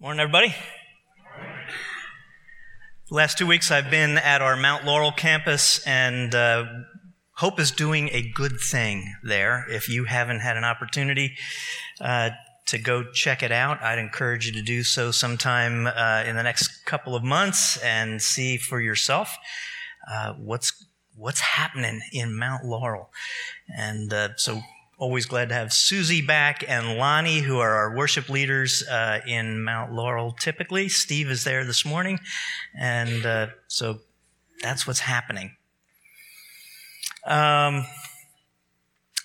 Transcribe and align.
Morning, 0.00 0.20
everybody. 0.20 0.54
The 3.08 3.14
last 3.16 3.36
two 3.36 3.48
weeks 3.48 3.72
I've 3.72 3.90
been 3.90 4.16
at 4.16 4.40
our 4.40 4.54
Mount 4.54 4.84
Laurel 4.84 5.10
campus, 5.10 5.84
and 5.84 6.32
uh, 6.36 6.66
Hope 7.32 7.58
is 7.58 7.72
doing 7.72 8.08
a 8.12 8.30
good 8.32 8.60
thing 8.60 9.12
there. 9.24 9.66
If 9.68 9.88
you 9.88 10.04
haven't 10.04 10.38
had 10.38 10.56
an 10.56 10.62
opportunity 10.62 11.36
uh, 12.00 12.30
to 12.66 12.78
go 12.78 13.10
check 13.10 13.42
it 13.42 13.50
out, 13.50 13.82
I'd 13.82 13.98
encourage 13.98 14.46
you 14.46 14.52
to 14.52 14.62
do 14.62 14.84
so 14.84 15.10
sometime 15.10 15.88
uh, 15.88 16.22
in 16.24 16.36
the 16.36 16.44
next 16.44 16.84
couple 16.84 17.16
of 17.16 17.24
months 17.24 17.76
and 17.78 18.22
see 18.22 18.56
for 18.56 18.80
yourself 18.80 19.36
uh, 20.08 20.34
what's 20.34 20.86
what's 21.16 21.40
happening 21.40 22.02
in 22.12 22.38
Mount 22.38 22.64
Laurel. 22.64 23.10
And 23.76 24.12
uh, 24.12 24.28
so 24.36 24.62
Always 25.00 25.26
glad 25.26 25.50
to 25.50 25.54
have 25.54 25.72
Susie 25.72 26.22
back 26.22 26.64
and 26.66 26.98
Lonnie, 26.98 27.38
who 27.38 27.60
are 27.60 27.72
our 27.72 27.94
worship 27.94 28.28
leaders 28.28 28.82
uh, 28.82 29.20
in 29.28 29.62
Mount 29.62 29.92
Laurel 29.92 30.32
typically. 30.32 30.88
Steve 30.88 31.30
is 31.30 31.44
there 31.44 31.64
this 31.64 31.84
morning. 31.84 32.18
And 32.76 33.24
uh, 33.24 33.46
so 33.68 34.00
that's 34.60 34.88
what's 34.88 34.98
happening. 34.98 35.54
Um, 37.24 37.86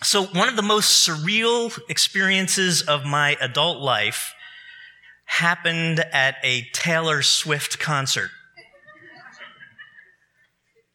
so, 0.03 0.25
one 0.25 0.47
of 0.47 0.55
the 0.55 0.61
most 0.61 1.07
surreal 1.07 1.75
experiences 1.89 2.83
of 2.83 3.03
my 3.03 3.35
adult 3.41 3.81
life 3.81 4.35
happened 5.25 6.01
at 6.11 6.35
a 6.43 6.67
Taylor 6.73 7.23
Swift 7.23 7.79
concert 7.79 8.29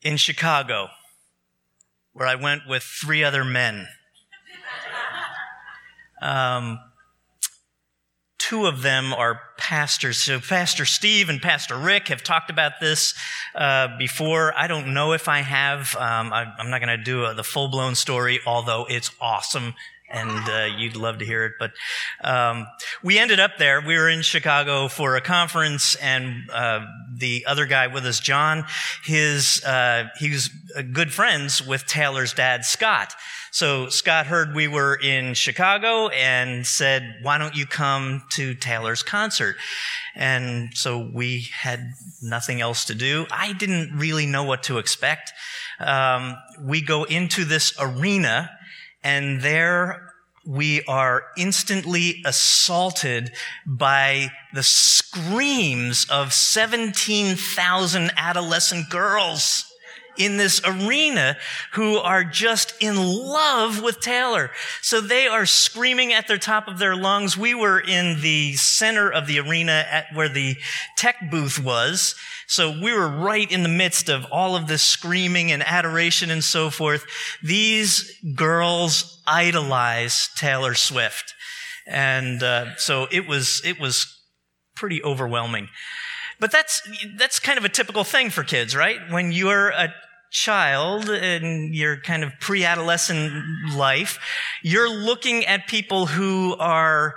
in 0.02 0.18
Chicago, 0.18 0.88
where 2.12 2.28
I 2.28 2.36
went 2.36 2.62
with 2.68 2.84
three 2.84 3.24
other 3.24 3.44
men. 3.44 3.88
Um, 6.22 6.78
two 8.38 8.66
of 8.66 8.82
them 8.82 9.12
are 9.12 9.40
pastors. 9.58 10.18
So 10.18 10.40
Pastor 10.40 10.84
Steve 10.84 11.28
and 11.28 11.42
Pastor 11.42 11.76
Rick 11.76 12.08
have 12.08 12.22
talked 12.22 12.50
about 12.50 12.80
this 12.80 13.14
uh, 13.54 13.96
before. 13.98 14.56
I 14.56 14.66
don't 14.66 14.94
know 14.94 15.12
if 15.12 15.28
I 15.28 15.40
have. 15.40 15.94
Um, 15.96 16.32
I, 16.32 16.54
am 16.58 16.70
not 16.70 16.80
going 16.80 16.96
to 16.96 17.04
do 17.04 17.24
a, 17.24 17.34
the 17.34 17.44
full 17.44 17.68
blown 17.68 17.94
story, 17.94 18.40
although 18.46 18.86
it's 18.88 19.10
awesome 19.20 19.74
and 20.10 20.48
uh, 20.48 20.76
you'd 20.76 20.96
love 20.96 21.18
to 21.18 21.24
hear 21.24 21.44
it. 21.44 21.52
But 21.58 21.72
um, 22.22 22.66
we 23.02 23.18
ended 23.18 23.40
up 23.40 23.58
there. 23.58 23.80
We 23.80 23.96
were 23.96 24.08
in 24.08 24.22
Chicago 24.22 24.88
for 24.88 25.16
a 25.16 25.20
conference, 25.20 25.94
and 25.96 26.50
uh, 26.50 26.86
the 27.14 27.44
other 27.46 27.66
guy 27.66 27.88
with 27.88 28.06
us, 28.06 28.20
John, 28.20 28.64
his 29.04 29.62
uh, 29.64 30.08
he 30.18 30.30
was 30.30 30.48
good 30.92 31.12
friends 31.12 31.66
with 31.66 31.86
Taylor's 31.86 32.32
dad, 32.32 32.64
Scott. 32.64 33.14
So 33.50 33.88
Scott 33.88 34.26
heard 34.26 34.54
we 34.54 34.68
were 34.68 34.94
in 34.94 35.34
Chicago 35.34 36.08
and 36.08 36.66
said, 36.66 37.16
"Why 37.22 37.38
don't 37.38 37.56
you 37.56 37.66
come 37.66 38.24
to 38.32 38.54
Taylor's 38.54 39.02
concert?" 39.02 39.56
And 40.14 40.76
so 40.76 40.98
we 40.98 41.48
had 41.52 41.92
nothing 42.22 42.60
else 42.60 42.86
to 42.86 42.94
do. 42.94 43.26
I 43.30 43.52
didn't 43.52 43.96
really 43.96 44.26
know 44.26 44.44
what 44.44 44.64
to 44.64 44.78
expect. 44.78 45.32
Um, 45.80 46.36
we 46.60 46.82
go 46.82 47.04
into 47.04 47.44
this 47.44 47.72
arena 47.78 48.50
and 49.02 49.40
there 49.42 50.12
we 50.46 50.82
are 50.84 51.24
instantly 51.36 52.22
assaulted 52.24 53.30
by 53.66 54.28
the 54.54 54.62
screams 54.62 56.06
of 56.08 56.32
17,000 56.32 58.10
adolescent 58.16 58.88
girls 58.88 59.67
in 60.18 60.36
this 60.36 60.60
arena 60.64 61.36
who 61.72 61.96
are 61.96 62.24
just 62.24 62.74
in 62.80 62.96
love 62.96 63.82
with 63.82 64.00
Taylor. 64.00 64.50
So 64.82 65.00
they 65.00 65.26
are 65.26 65.46
screaming 65.46 66.12
at 66.12 66.28
the 66.28 66.38
top 66.38 66.68
of 66.68 66.78
their 66.78 66.96
lungs. 66.96 67.36
We 67.36 67.54
were 67.54 67.80
in 67.80 68.20
the 68.20 68.54
center 68.54 69.10
of 69.10 69.26
the 69.26 69.38
arena 69.38 69.84
at 69.90 70.06
where 70.14 70.28
the 70.28 70.56
tech 70.96 71.30
booth 71.30 71.58
was. 71.58 72.14
So 72.46 72.70
we 72.70 72.92
were 72.92 73.08
right 73.08 73.50
in 73.50 73.62
the 73.62 73.68
midst 73.68 74.08
of 74.08 74.26
all 74.32 74.56
of 74.56 74.66
this 74.66 74.82
screaming 74.82 75.52
and 75.52 75.62
adoration 75.62 76.30
and 76.30 76.42
so 76.42 76.70
forth. 76.70 77.04
These 77.42 78.10
girls 78.34 79.22
idolize 79.26 80.28
Taylor 80.34 80.74
Swift. 80.74 81.34
And 81.86 82.42
uh, 82.42 82.76
so 82.76 83.06
it 83.10 83.26
was, 83.26 83.62
it 83.64 83.80
was 83.80 84.06
pretty 84.74 85.02
overwhelming. 85.02 85.68
But 86.40 86.52
that's, 86.52 86.82
that's 87.16 87.38
kind 87.40 87.58
of 87.58 87.64
a 87.64 87.68
typical 87.68 88.04
thing 88.04 88.30
for 88.30 88.44
kids, 88.44 88.76
right? 88.76 88.98
When 89.10 89.32
you're 89.32 89.70
a 89.70 89.92
child 90.30 91.08
in 91.08 91.72
your 91.72 91.96
kind 92.00 92.22
of 92.22 92.32
pre-adolescent 92.40 93.32
life, 93.74 94.18
you're 94.62 94.90
looking 94.90 95.46
at 95.46 95.66
people 95.66 96.06
who 96.06 96.54
are 96.58 97.14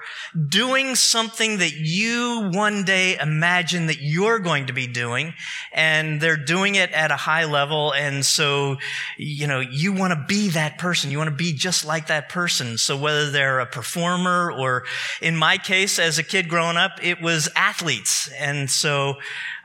doing 0.47 0.95
something 0.95 1.57
that 1.57 1.73
you 1.73 2.50
one 2.53 2.83
day 2.83 3.17
imagine 3.17 3.88
that 3.88 4.01
you're 4.01 4.39
going 4.39 4.67
to 4.67 4.73
be 4.73 4.88
doing, 4.88 5.33
and 5.73 6.21
they're 6.21 6.38
doing 6.38 6.75
it 6.75 6.91
at 6.91 7.11
a 7.11 7.17
high 7.17 7.45
level, 7.45 7.94
and 7.94 8.25
so, 8.25 8.77
you 9.17 9.47
know, 9.47 9.59
you 9.59 9.91
want 9.91 10.13
to 10.13 10.25
be 10.27 10.50
that 10.50 10.77
person. 10.77 11.11
You 11.11 11.17
want 11.17 11.29
to 11.29 11.35
be 11.35 11.53
just 11.53 11.85
like 11.85 12.07
that 12.07 12.29
person. 12.29 12.77
So 12.77 12.97
whether 12.97 13.29
they're 13.29 13.59
a 13.59 13.66
performer 13.66 14.51
or, 14.51 14.83
in 15.21 15.35
my 15.35 15.57
case, 15.57 16.00
as 16.00 16.17
a 16.17 16.23
kid 16.23 16.47
growing 16.47 16.77
up, 16.77 16.94
it 17.03 17.21
was 17.21 17.50
athletes. 17.55 18.29
And 18.39 18.69
so, 18.69 19.16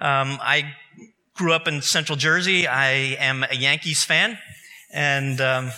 um, 0.01 0.39
I 0.41 0.75
grew 1.37 1.53
up 1.53 1.69
in 1.69 1.83
central 1.83 2.17
Jersey. 2.17 2.67
I 2.67 2.89
am 3.19 3.45
a 3.49 3.55
Yankees 3.55 4.03
fan. 4.03 4.39
And 4.91 5.41
um, 5.41 5.71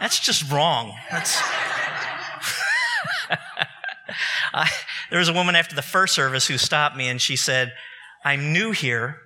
that's 0.00 0.20
just 0.20 0.50
wrong. 0.52 0.94
That's. 1.10 1.40
I, 4.52 4.70
there 5.10 5.18
was 5.18 5.28
a 5.28 5.32
woman 5.32 5.56
after 5.56 5.74
the 5.74 5.82
first 5.82 6.14
service 6.14 6.46
who 6.46 6.58
stopped 6.58 6.96
me 6.96 7.08
and 7.08 7.20
she 7.20 7.36
said, 7.36 7.72
I'm 8.24 8.52
new 8.52 8.70
here. 8.70 9.18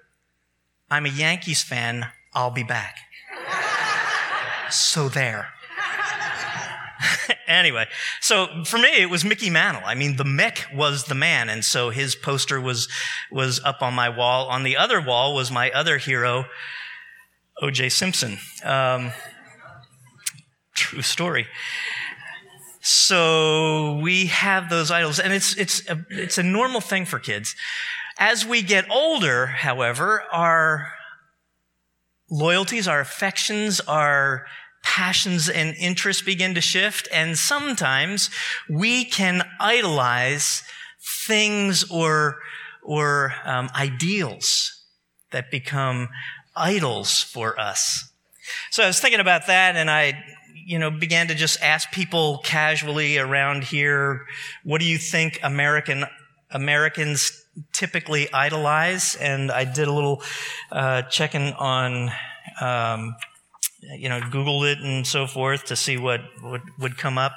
I'm 0.90 1.04
a 1.04 1.10
Yankees 1.10 1.62
fan. 1.62 2.06
I'll 2.34 2.50
be 2.50 2.62
back. 2.62 2.96
so 4.70 5.08
there. 5.08 5.48
anyway, 7.48 7.86
so 8.20 8.64
for 8.64 8.78
me, 8.78 9.00
it 9.00 9.10
was 9.10 9.24
Mickey 9.24 9.50
Mantle. 9.50 9.82
I 9.84 9.94
mean, 9.94 10.16
the 10.16 10.24
Mick 10.24 10.72
was 10.74 11.04
the 11.04 11.14
man. 11.14 11.48
And 11.48 11.64
so 11.64 11.90
his 11.90 12.14
poster 12.14 12.60
was, 12.60 12.88
was 13.32 13.60
up 13.64 13.82
on 13.82 13.94
my 13.94 14.08
wall. 14.08 14.46
On 14.46 14.62
the 14.62 14.76
other 14.76 15.00
wall 15.00 15.34
was 15.34 15.50
my 15.50 15.70
other 15.70 15.98
hero, 15.98 16.46
O.J. 17.60 17.88
Simpson. 17.88 18.38
Um, 18.62 19.12
true 20.74 21.02
story. 21.02 21.46
So 22.80 23.98
we 24.00 24.26
have 24.26 24.70
those 24.70 24.90
idols, 24.90 25.18
and 25.18 25.32
it's, 25.32 25.56
it's, 25.56 25.86
a, 25.90 26.04
it's 26.10 26.38
a 26.38 26.42
normal 26.42 26.80
thing 26.80 27.04
for 27.04 27.18
kids. 27.18 27.56
As 28.18 28.46
we 28.46 28.62
get 28.62 28.88
older, 28.90 29.46
however, 29.46 30.22
our 30.32 30.92
loyalties, 32.30 32.88
our 32.88 33.00
affections, 33.00 33.80
our 33.80 34.46
passions 34.82 35.48
and 35.48 35.74
interests 35.76 36.22
begin 36.22 36.54
to 36.54 36.60
shift. 36.60 37.08
And 37.12 37.36
sometimes 37.36 38.30
we 38.68 39.04
can 39.04 39.42
idolize 39.60 40.62
things 41.26 41.88
or, 41.90 42.38
or 42.82 43.34
um, 43.44 43.70
ideals 43.74 44.84
that 45.30 45.50
become 45.50 46.08
idols 46.56 47.22
for 47.22 47.58
us. 47.58 48.10
So 48.70 48.82
I 48.82 48.86
was 48.86 49.00
thinking 49.00 49.20
about 49.20 49.46
that 49.46 49.76
and 49.76 49.90
I, 49.90 50.24
you 50.66 50.78
know, 50.78 50.90
began 50.90 51.28
to 51.28 51.34
just 51.34 51.62
ask 51.62 51.90
people 51.92 52.40
casually 52.44 53.18
around 53.18 53.64
here, 53.64 54.26
what 54.64 54.80
do 54.80 54.86
you 54.86 54.98
think 54.98 55.38
American, 55.42 56.04
Americans 56.50 57.44
typically 57.72 58.32
idolize? 58.32 59.16
And 59.16 59.50
I 59.50 59.64
did 59.64 59.88
a 59.88 59.92
little, 59.92 60.22
uh, 60.72 61.02
checking 61.02 61.52
on, 61.54 62.10
um, 62.60 63.14
you 63.80 64.08
know, 64.08 64.20
Googled 64.20 64.72
it 64.72 64.78
and 64.80 65.06
so 65.06 65.26
forth 65.26 65.66
to 65.66 65.76
see 65.76 65.96
what 65.96 66.20
would, 66.42 66.62
would 66.78 66.98
come 66.98 67.16
up. 67.16 67.32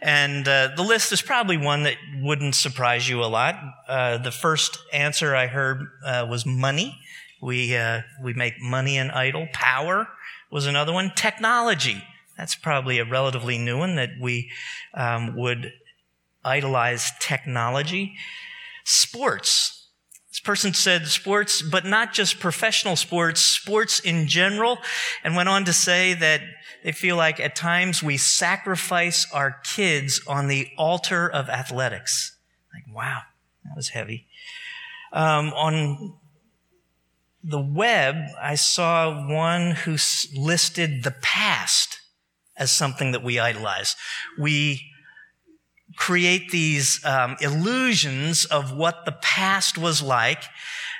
And 0.00 0.46
uh, 0.48 0.70
the 0.76 0.82
list 0.82 1.12
is 1.12 1.20
probably 1.20 1.56
one 1.56 1.82
that 1.82 1.96
wouldn't 2.20 2.54
surprise 2.54 3.08
you 3.08 3.22
a 3.22 3.26
lot. 3.26 3.56
Uh, 3.88 4.18
the 4.18 4.30
first 4.30 4.78
answer 4.92 5.34
I 5.34 5.46
heard 5.46 5.80
uh, 6.04 6.26
was 6.28 6.46
money. 6.46 6.98
We, 7.42 7.76
uh, 7.76 8.02
we 8.22 8.32
make 8.32 8.54
money 8.60 8.96
an 8.96 9.10
idol. 9.10 9.48
Power 9.52 10.08
was 10.50 10.66
another 10.66 10.92
one. 10.92 11.12
Technology. 11.14 12.02
That's 12.38 12.54
probably 12.54 12.98
a 12.98 13.04
relatively 13.04 13.58
new 13.58 13.78
one 13.78 13.96
that 13.96 14.10
we 14.20 14.50
um, 14.94 15.36
would 15.36 15.72
idolize 16.44 17.12
technology. 17.20 18.14
Sports 18.84 19.83
person 20.44 20.74
said 20.74 21.06
sports, 21.08 21.62
but 21.62 21.84
not 21.84 22.12
just 22.12 22.38
professional 22.38 22.96
sports, 22.96 23.40
sports 23.40 23.98
in 24.00 24.28
general, 24.28 24.78
and 25.24 25.34
went 25.34 25.48
on 25.48 25.64
to 25.64 25.72
say 25.72 26.14
that 26.14 26.42
they 26.84 26.92
feel 26.92 27.16
like 27.16 27.40
at 27.40 27.56
times 27.56 28.02
we 28.02 28.16
sacrifice 28.16 29.26
our 29.32 29.58
kids 29.74 30.20
on 30.28 30.48
the 30.48 30.68
altar 30.76 31.28
of 31.28 31.48
athletics. 31.48 32.36
Like, 32.72 32.94
wow, 32.94 33.22
that 33.64 33.74
was 33.74 33.88
heavy. 33.88 34.26
Um, 35.12 35.52
on 35.54 36.14
the 37.42 37.60
web, 37.60 38.16
I 38.40 38.54
saw 38.54 39.26
one 39.26 39.72
who 39.72 39.96
listed 40.36 41.04
the 41.04 41.14
past 41.22 42.00
as 42.56 42.70
something 42.70 43.12
that 43.12 43.22
we 43.22 43.38
idolize. 43.38 43.96
We 44.38 44.90
create 45.96 46.50
these 46.50 47.04
um, 47.04 47.36
illusions 47.40 48.44
of 48.46 48.72
what 48.76 49.04
the 49.04 49.12
past 49.12 49.78
was 49.78 50.02
like, 50.02 50.42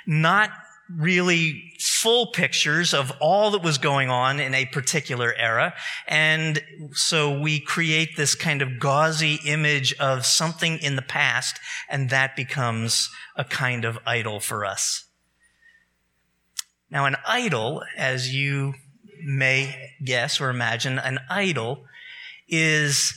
not 0.05 0.49
really 0.89 1.73
full 1.79 2.27
pictures 2.27 2.93
of 2.93 3.11
all 3.19 3.51
that 3.51 3.63
was 3.63 3.77
going 3.77 4.09
on 4.09 4.39
in 4.39 4.53
a 4.53 4.65
particular 4.67 5.33
era. 5.35 5.73
And 6.07 6.61
so 6.93 7.39
we 7.39 7.59
create 7.59 8.15
this 8.15 8.35
kind 8.35 8.61
of 8.61 8.79
gauzy 8.79 9.39
image 9.45 9.95
of 9.99 10.25
something 10.25 10.77
in 10.77 10.95
the 10.95 11.01
past, 11.01 11.59
and 11.89 12.09
that 12.11 12.35
becomes 12.35 13.09
a 13.35 13.43
kind 13.43 13.83
of 13.83 13.97
idol 14.05 14.39
for 14.39 14.63
us. 14.63 15.05
Now, 16.91 17.05
an 17.05 17.15
idol, 17.25 17.81
as 17.97 18.33
you 18.33 18.75
may 19.23 19.93
guess 20.03 20.39
or 20.39 20.49
imagine, 20.49 20.99
an 20.99 21.19
idol 21.29 21.85
is 22.47 23.13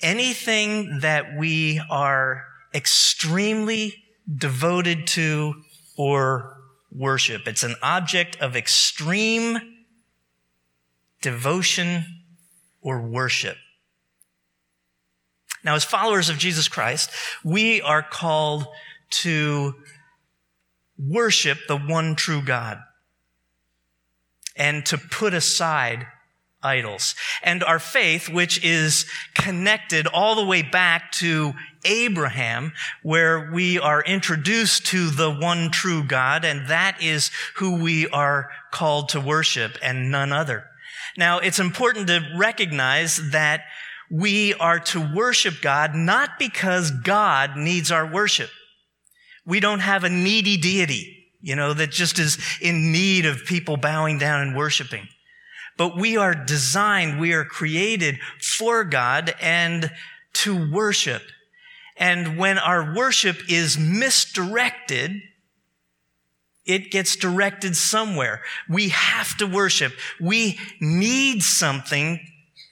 anything 0.00 1.00
that 1.00 1.36
we 1.36 1.80
are 1.90 2.44
extremely 2.74 4.04
devoted 4.36 5.06
to 5.06 5.54
or 5.96 6.56
worship. 6.90 7.46
It's 7.46 7.62
an 7.62 7.76
object 7.82 8.40
of 8.40 8.56
extreme 8.56 9.58
devotion 11.20 12.04
or 12.80 13.00
worship. 13.00 13.56
Now, 15.62 15.74
as 15.74 15.84
followers 15.84 16.28
of 16.28 16.36
Jesus 16.36 16.68
Christ, 16.68 17.10
we 17.42 17.80
are 17.80 18.02
called 18.02 18.66
to 19.10 19.74
worship 20.98 21.58
the 21.66 21.78
one 21.78 22.14
true 22.14 22.42
God 22.42 22.78
and 24.56 24.84
to 24.86 24.98
put 24.98 25.34
aside 25.34 26.06
idols. 26.64 27.14
And 27.42 27.62
our 27.62 27.78
faith, 27.78 28.28
which 28.28 28.64
is 28.64 29.06
connected 29.34 30.06
all 30.06 30.34
the 30.34 30.44
way 30.44 30.62
back 30.62 31.12
to 31.12 31.52
Abraham, 31.84 32.72
where 33.02 33.50
we 33.52 33.78
are 33.78 34.02
introduced 34.02 34.86
to 34.86 35.10
the 35.10 35.30
one 35.30 35.70
true 35.70 36.02
God, 36.02 36.44
and 36.44 36.68
that 36.68 37.02
is 37.02 37.30
who 37.56 37.82
we 37.82 38.08
are 38.08 38.50
called 38.72 39.10
to 39.10 39.20
worship 39.20 39.76
and 39.82 40.10
none 40.10 40.32
other. 40.32 40.64
Now, 41.16 41.38
it's 41.38 41.60
important 41.60 42.08
to 42.08 42.26
recognize 42.36 43.30
that 43.30 43.64
we 44.10 44.54
are 44.54 44.78
to 44.78 45.12
worship 45.14 45.54
God 45.60 45.94
not 45.94 46.30
because 46.38 46.90
God 46.90 47.56
needs 47.56 47.90
our 47.90 48.06
worship. 48.06 48.50
We 49.46 49.60
don't 49.60 49.80
have 49.80 50.04
a 50.04 50.08
needy 50.08 50.56
deity, 50.56 51.26
you 51.40 51.54
know, 51.54 51.74
that 51.74 51.90
just 51.90 52.18
is 52.18 52.38
in 52.60 52.92
need 52.92 53.26
of 53.26 53.44
people 53.44 53.76
bowing 53.76 54.18
down 54.18 54.40
and 54.40 54.56
worshiping. 54.56 55.08
But 55.76 55.96
we 55.96 56.16
are 56.16 56.34
designed, 56.34 57.20
we 57.20 57.32
are 57.32 57.44
created 57.44 58.18
for 58.40 58.84
God 58.84 59.34
and 59.40 59.90
to 60.34 60.70
worship. 60.70 61.22
And 61.96 62.38
when 62.38 62.58
our 62.58 62.94
worship 62.94 63.38
is 63.48 63.78
misdirected, 63.78 65.22
it 66.64 66.90
gets 66.90 67.16
directed 67.16 67.76
somewhere. 67.76 68.42
We 68.68 68.88
have 68.90 69.36
to 69.38 69.46
worship. 69.46 69.92
We 70.20 70.58
need 70.80 71.42
something 71.42 72.20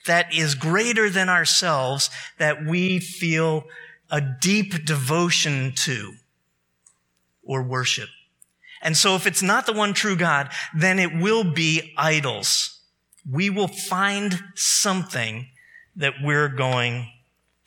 that 0.05 0.33
is 0.33 0.55
greater 0.55 1.09
than 1.09 1.29
ourselves 1.29 2.09
that 2.37 2.65
we 2.65 2.99
feel 2.99 3.65
a 4.09 4.21
deep 4.21 4.85
devotion 4.85 5.73
to 5.75 6.13
or 7.43 7.63
worship. 7.63 8.09
And 8.81 8.97
so 8.97 9.15
if 9.15 9.25
it's 9.25 9.41
not 9.41 9.65
the 9.65 9.73
one 9.73 9.93
true 9.93 10.17
God, 10.17 10.49
then 10.75 10.99
it 10.99 11.15
will 11.15 11.45
be 11.45 11.93
idols 11.97 12.72
we 13.29 13.49
will 13.49 13.67
find 13.67 14.41
something 14.55 15.47
that 15.95 16.13
we're 16.21 16.49
going 16.49 17.07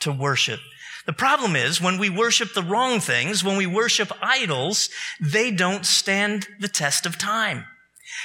to 0.00 0.12
worship. 0.12 0.60
The 1.06 1.12
problem 1.12 1.54
is 1.54 1.80
when 1.80 1.98
we 1.98 2.10
worship 2.10 2.52
the 2.52 2.62
wrong 2.62 2.98
things, 3.00 3.44
when 3.44 3.56
we 3.56 3.66
worship 3.66 4.10
idols, 4.20 4.90
they 5.20 5.50
don't 5.50 5.86
stand 5.86 6.48
the 6.58 6.68
test 6.68 7.06
of 7.06 7.16
time. 7.16 7.64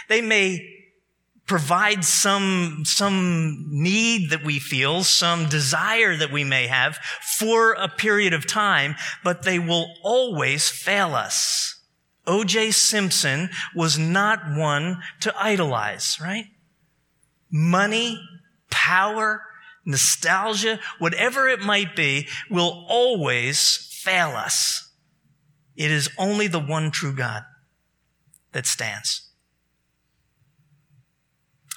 They 0.10 0.22
may 0.22 0.68
provide 1.46 2.04
some, 2.04 2.84
some 2.86 3.68
need 3.70 4.32
that 4.32 4.44
we 4.44 4.58
feel, 4.58 5.04
some 5.04 5.48
desire 5.48 6.16
that 6.16 6.32
we 6.32 6.44
may 6.44 6.68
have 6.68 6.98
for 7.38 7.74
a 7.74 7.88
period 7.88 8.34
of 8.34 8.48
time, 8.48 8.96
but 9.24 9.44
they 9.44 9.60
will 9.60 9.94
always 10.04 10.70
fail 10.70 11.14
us. 11.14 11.80
O.J. 12.26 12.72
Simpson 12.72 13.50
was 13.76 13.98
not 13.98 14.40
one 14.56 15.02
to 15.20 15.34
idolize, 15.38 16.18
right? 16.22 16.46
Money, 17.52 18.20
power, 18.70 19.44
nostalgia, 19.86 20.80
whatever 21.00 21.48
it 21.48 21.60
might 21.60 21.96
be, 21.96 22.28
will 22.50 22.86
always 22.88 23.90
fail 23.92 24.30
us. 24.30 24.92
It 25.76 25.92
is 25.92 26.10
only 26.18 26.48
the 26.48 26.60
one 26.60 26.92
true 26.92 27.14
God 27.14 27.44
that 28.52 28.66
stands. 28.66 29.31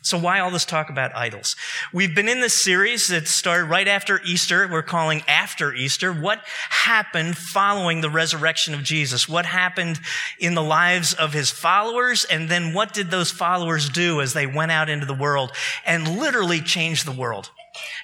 So 0.04 0.18
why 0.18 0.40
all 0.40 0.50
this 0.50 0.66
talk 0.66 0.90
about 0.90 1.16
idols? 1.16 1.56
We've 1.90 2.14
been 2.14 2.28
in 2.28 2.40
this 2.40 2.52
series 2.52 3.08
that 3.08 3.26
started 3.26 3.64
right 3.64 3.88
after 3.88 4.20
Easter. 4.22 4.68
We're 4.70 4.82
calling 4.82 5.22
after 5.26 5.72
Easter. 5.72 6.12
What 6.12 6.44
happened 6.68 7.38
following 7.38 8.02
the 8.02 8.10
resurrection 8.10 8.74
of 8.74 8.82
Jesus? 8.82 9.30
What 9.30 9.46
happened 9.46 9.98
in 10.38 10.52
the 10.54 10.62
lives 10.62 11.14
of 11.14 11.32
his 11.32 11.48
followers? 11.48 12.26
And 12.26 12.50
then 12.50 12.74
what 12.74 12.92
did 12.92 13.10
those 13.10 13.30
followers 13.30 13.88
do 13.88 14.20
as 14.20 14.34
they 14.34 14.46
went 14.46 14.72
out 14.72 14.90
into 14.90 15.06
the 15.06 15.14
world 15.14 15.52
and 15.86 16.18
literally 16.18 16.60
changed 16.60 17.06
the 17.06 17.12
world? 17.12 17.50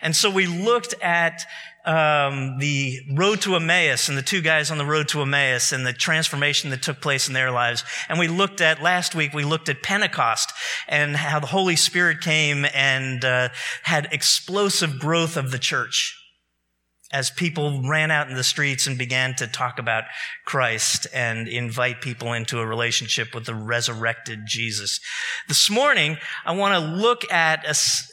And 0.00 0.16
so 0.16 0.30
we 0.30 0.46
looked 0.46 0.94
at 1.02 1.44
um, 1.84 2.58
the 2.58 3.00
road 3.14 3.40
to 3.42 3.56
Emmaus 3.56 4.08
and 4.08 4.18
the 4.18 4.22
two 4.22 4.42
guys 4.42 4.70
on 4.70 4.78
the 4.78 4.84
road 4.84 5.08
to 5.08 5.22
Emmaus 5.22 5.72
and 5.72 5.86
the 5.86 5.92
transformation 5.92 6.70
that 6.70 6.82
took 6.82 7.00
place 7.00 7.28
in 7.28 7.34
their 7.34 7.50
lives. 7.50 7.84
And 8.08 8.18
we 8.18 8.28
looked 8.28 8.60
at, 8.60 8.82
last 8.82 9.14
week, 9.14 9.32
we 9.32 9.44
looked 9.44 9.68
at 9.68 9.82
Pentecost 9.82 10.52
and 10.88 11.16
how 11.16 11.40
the 11.40 11.46
Holy 11.46 11.76
Spirit 11.76 12.20
came 12.20 12.66
and 12.74 13.24
uh, 13.24 13.48
had 13.82 14.08
explosive 14.12 14.98
growth 14.98 15.36
of 15.36 15.50
the 15.50 15.58
church 15.58 16.19
as 17.12 17.30
people 17.30 17.82
ran 17.88 18.10
out 18.10 18.28
in 18.28 18.36
the 18.36 18.44
streets 18.44 18.86
and 18.86 18.96
began 18.96 19.34
to 19.34 19.46
talk 19.46 19.80
about 19.80 20.04
Christ 20.44 21.08
and 21.12 21.48
invite 21.48 22.00
people 22.00 22.32
into 22.32 22.60
a 22.60 22.66
relationship 22.66 23.34
with 23.34 23.46
the 23.46 23.54
resurrected 23.54 24.40
Jesus. 24.46 25.00
This 25.48 25.68
morning, 25.68 26.18
I 26.44 26.52
want 26.52 26.74
to 26.74 26.90
look 26.90 27.30
at 27.32 27.64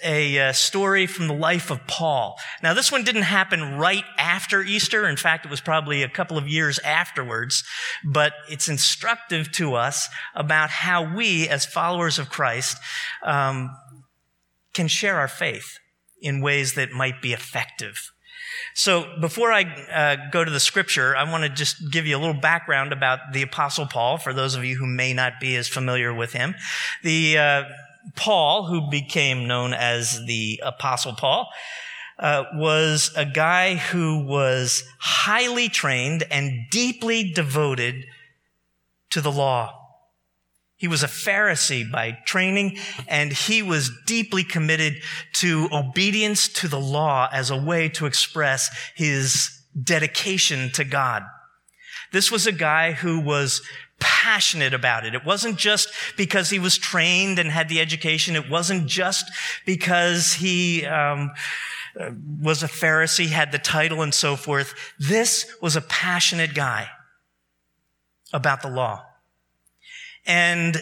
a, 0.03 0.37
a, 0.37 0.53
story 0.53 1.05
from 1.05 1.27
the 1.27 1.35
life 1.35 1.69
of 1.69 1.85
Paul. 1.85 2.37
Now, 2.63 2.73
this 2.73 2.91
one 2.91 3.03
didn't 3.03 3.23
happen 3.23 3.77
right 3.77 4.03
after 4.17 4.63
Easter. 4.63 5.07
In 5.07 5.17
fact, 5.17 5.45
it 5.45 5.51
was 5.51 5.61
probably 5.61 6.01
a 6.01 6.09
couple 6.09 6.37
of 6.37 6.47
years 6.47 6.79
afterwards, 6.79 7.63
but 8.03 8.33
it's 8.49 8.67
instructive 8.67 9.51
to 9.53 9.75
us 9.75 10.09
about 10.33 10.71
how 10.71 11.15
we, 11.15 11.47
as 11.47 11.65
followers 11.65 12.17
of 12.17 12.29
Christ, 12.29 12.77
um, 13.23 13.69
can 14.73 14.87
share 14.87 15.19
our 15.19 15.27
faith 15.27 15.77
in 16.19 16.41
ways 16.41 16.73
that 16.73 16.91
might 16.91 17.21
be 17.21 17.31
effective 17.31 18.11
so 18.73 19.17
before 19.19 19.51
I 19.51 19.63
uh, 19.63 20.29
go 20.31 20.43
to 20.43 20.51
the 20.51 20.59
scripture, 20.59 21.15
I 21.15 21.29
want 21.29 21.43
to 21.43 21.49
just 21.49 21.91
give 21.91 22.05
you 22.05 22.17
a 22.17 22.19
little 22.19 22.39
background 22.39 22.93
about 22.93 23.19
the 23.33 23.41
Apostle 23.41 23.87
Paul 23.87 24.17
for 24.17 24.33
those 24.33 24.55
of 24.55 24.63
you 24.63 24.75
who 24.75 24.85
may 24.85 25.13
not 25.13 25.39
be 25.39 25.55
as 25.55 25.67
familiar 25.67 26.13
with 26.13 26.33
him. 26.33 26.55
The 27.03 27.37
uh, 27.37 27.63
Paul, 28.15 28.67
who 28.67 28.89
became 28.89 29.47
known 29.47 29.73
as 29.73 30.23
the 30.25 30.61
Apostle 30.63 31.13
Paul, 31.13 31.49
uh, 32.19 32.45
was 32.53 33.11
a 33.15 33.25
guy 33.25 33.75
who 33.75 34.25
was 34.25 34.83
highly 34.99 35.69
trained 35.69 36.23
and 36.31 36.67
deeply 36.71 37.31
devoted 37.31 38.05
to 39.11 39.21
the 39.21 39.31
law. 39.31 39.86
He 40.77 40.87
was 40.87 41.01
a 41.01 41.07
Pharisee 41.07 41.91
by 41.91 42.19
training, 42.25 42.77
and 43.07 43.33
he 43.33 43.63
was 43.63 43.91
deeply 44.05 44.43
committed 44.43 45.01
to 45.33 45.67
obedience 45.73 46.47
to 46.49 46.67
the 46.67 46.79
law 46.79 47.27
as 47.31 47.49
a 47.49 47.57
way 47.57 47.89
to 47.89 48.05
express 48.05 48.69
his 48.95 49.59
dedication 49.81 50.69
to 50.73 50.83
God. 50.83 51.23
This 52.11 52.31
was 52.31 52.45
a 52.45 52.51
guy 52.51 52.91
who 52.91 53.19
was 53.19 53.63
passionate 53.99 54.75
about 54.75 55.03
it. 55.03 55.15
It 55.15 55.25
wasn't 55.25 55.57
just 55.57 55.89
because 56.15 56.51
he 56.51 56.59
was 56.59 56.77
trained 56.77 57.39
and 57.39 57.49
had 57.49 57.69
the 57.69 57.81
education. 57.81 58.35
It 58.35 58.47
wasn't 58.47 58.85
just 58.85 59.25
because 59.65 60.33
he 60.33 60.85
um, 60.85 61.31
was 62.39 62.61
a 62.61 62.67
Pharisee, 62.67 63.29
had 63.29 63.51
the 63.51 63.57
title, 63.57 64.03
and 64.03 64.13
so 64.13 64.35
forth. 64.35 64.75
This 64.99 65.51
was 65.59 65.75
a 65.75 65.81
passionate 65.81 66.53
guy 66.53 66.89
about 68.31 68.61
the 68.61 68.69
law. 68.69 69.06
And 70.27 70.77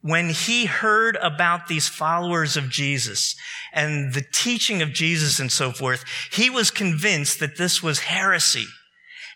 when 0.00 0.30
he 0.30 0.66
heard 0.66 1.16
about 1.16 1.66
these 1.66 1.88
followers 1.88 2.56
of 2.56 2.70
Jesus 2.70 3.34
and 3.72 4.14
the 4.14 4.24
teaching 4.32 4.80
of 4.80 4.92
Jesus 4.92 5.40
and 5.40 5.50
so 5.50 5.72
forth, 5.72 6.04
he 6.30 6.48
was 6.48 6.70
convinced 6.70 7.40
that 7.40 7.58
this 7.58 7.82
was 7.82 7.98
heresy. 7.98 8.66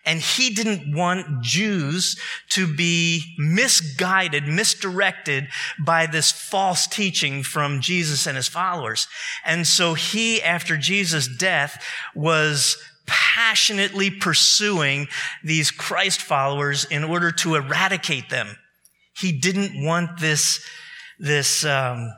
And 0.03 0.19
he 0.19 0.49
didn't 0.49 0.95
want 0.95 1.43
Jews 1.43 2.19
to 2.49 2.73
be 2.73 3.35
misguided, 3.37 4.47
misdirected 4.47 5.47
by 5.85 6.07
this 6.07 6.31
false 6.31 6.87
teaching 6.87 7.43
from 7.43 7.81
Jesus 7.81 8.25
and 8.25 8.35
his 8.35 8.47
followers. 8.47 9.07
And 9.45 9.67
so 9.67 9.93
he, 9.93 10.41
after 10.41 10.75
Jesus' 10.75 11.27
death, 11.27 11.85
was 12.15 12.77
passionately 13.05 14.09
pursuing 14.09 15.07
these 15.43 15.69
Christ 15.69 16.21
followers 16.21 16.85
in 16.85 17.03
order 17.03 17.31
to 17.33 17.55
eradicate 17.55 18.29
them. 18.29 18.57
He 19.21 19.31
didn't 19.31 19.85
want 19.85 20.19
this, 20.19 20.63
this, 21.19 21.63
um, 21.63 22.11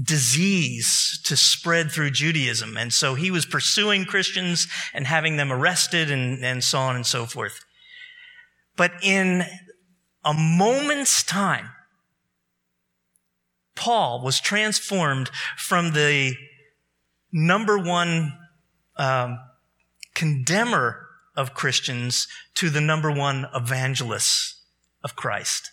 disease 0.00 1.20
to 1.24 1.36
spread 1.36 1.90
through 1.90 2.10
Judaism. 2.10 2.76
And 2.76 2.92
so 2.92 3.14
he 3.14 3.30
was 3.30 3.44
pursuing 3.44 4.04
Christians 4.04 4.68
and 4.94 5.06
having 5.06 5.36
them 5.36 5.52
arrested 5.52 6.10
and, 6.10 6.44
and 6.44 6.62
so 6.62 6.78
on 6.78 6.96
and 6.96 7.06
so 7.06 7.26
forth. 7.26 7.64
But 8.76 8.92
in 9.02 9.44
a 10.24 10.32
moment's 10.32 11.22
time, 11.22 11.70
Paul 13.74 14.22
was 14.22 14.40
transformed 14.40 15.30
from 15.56 15.92
the 15.92 16.34
number 17.32 17.78
one 17.78 18.38
um, 18.96 19.38
condemner 20.14 21.06
of 21.36 21.54
Christians 21.54 22.28
to 22.54 22.68
the 22.68 22.80
number 22.80 23.10
one 23.10 23.46
evangelist 23.54 24.56
of 25.02 25.16
Christ. 25.16 25.70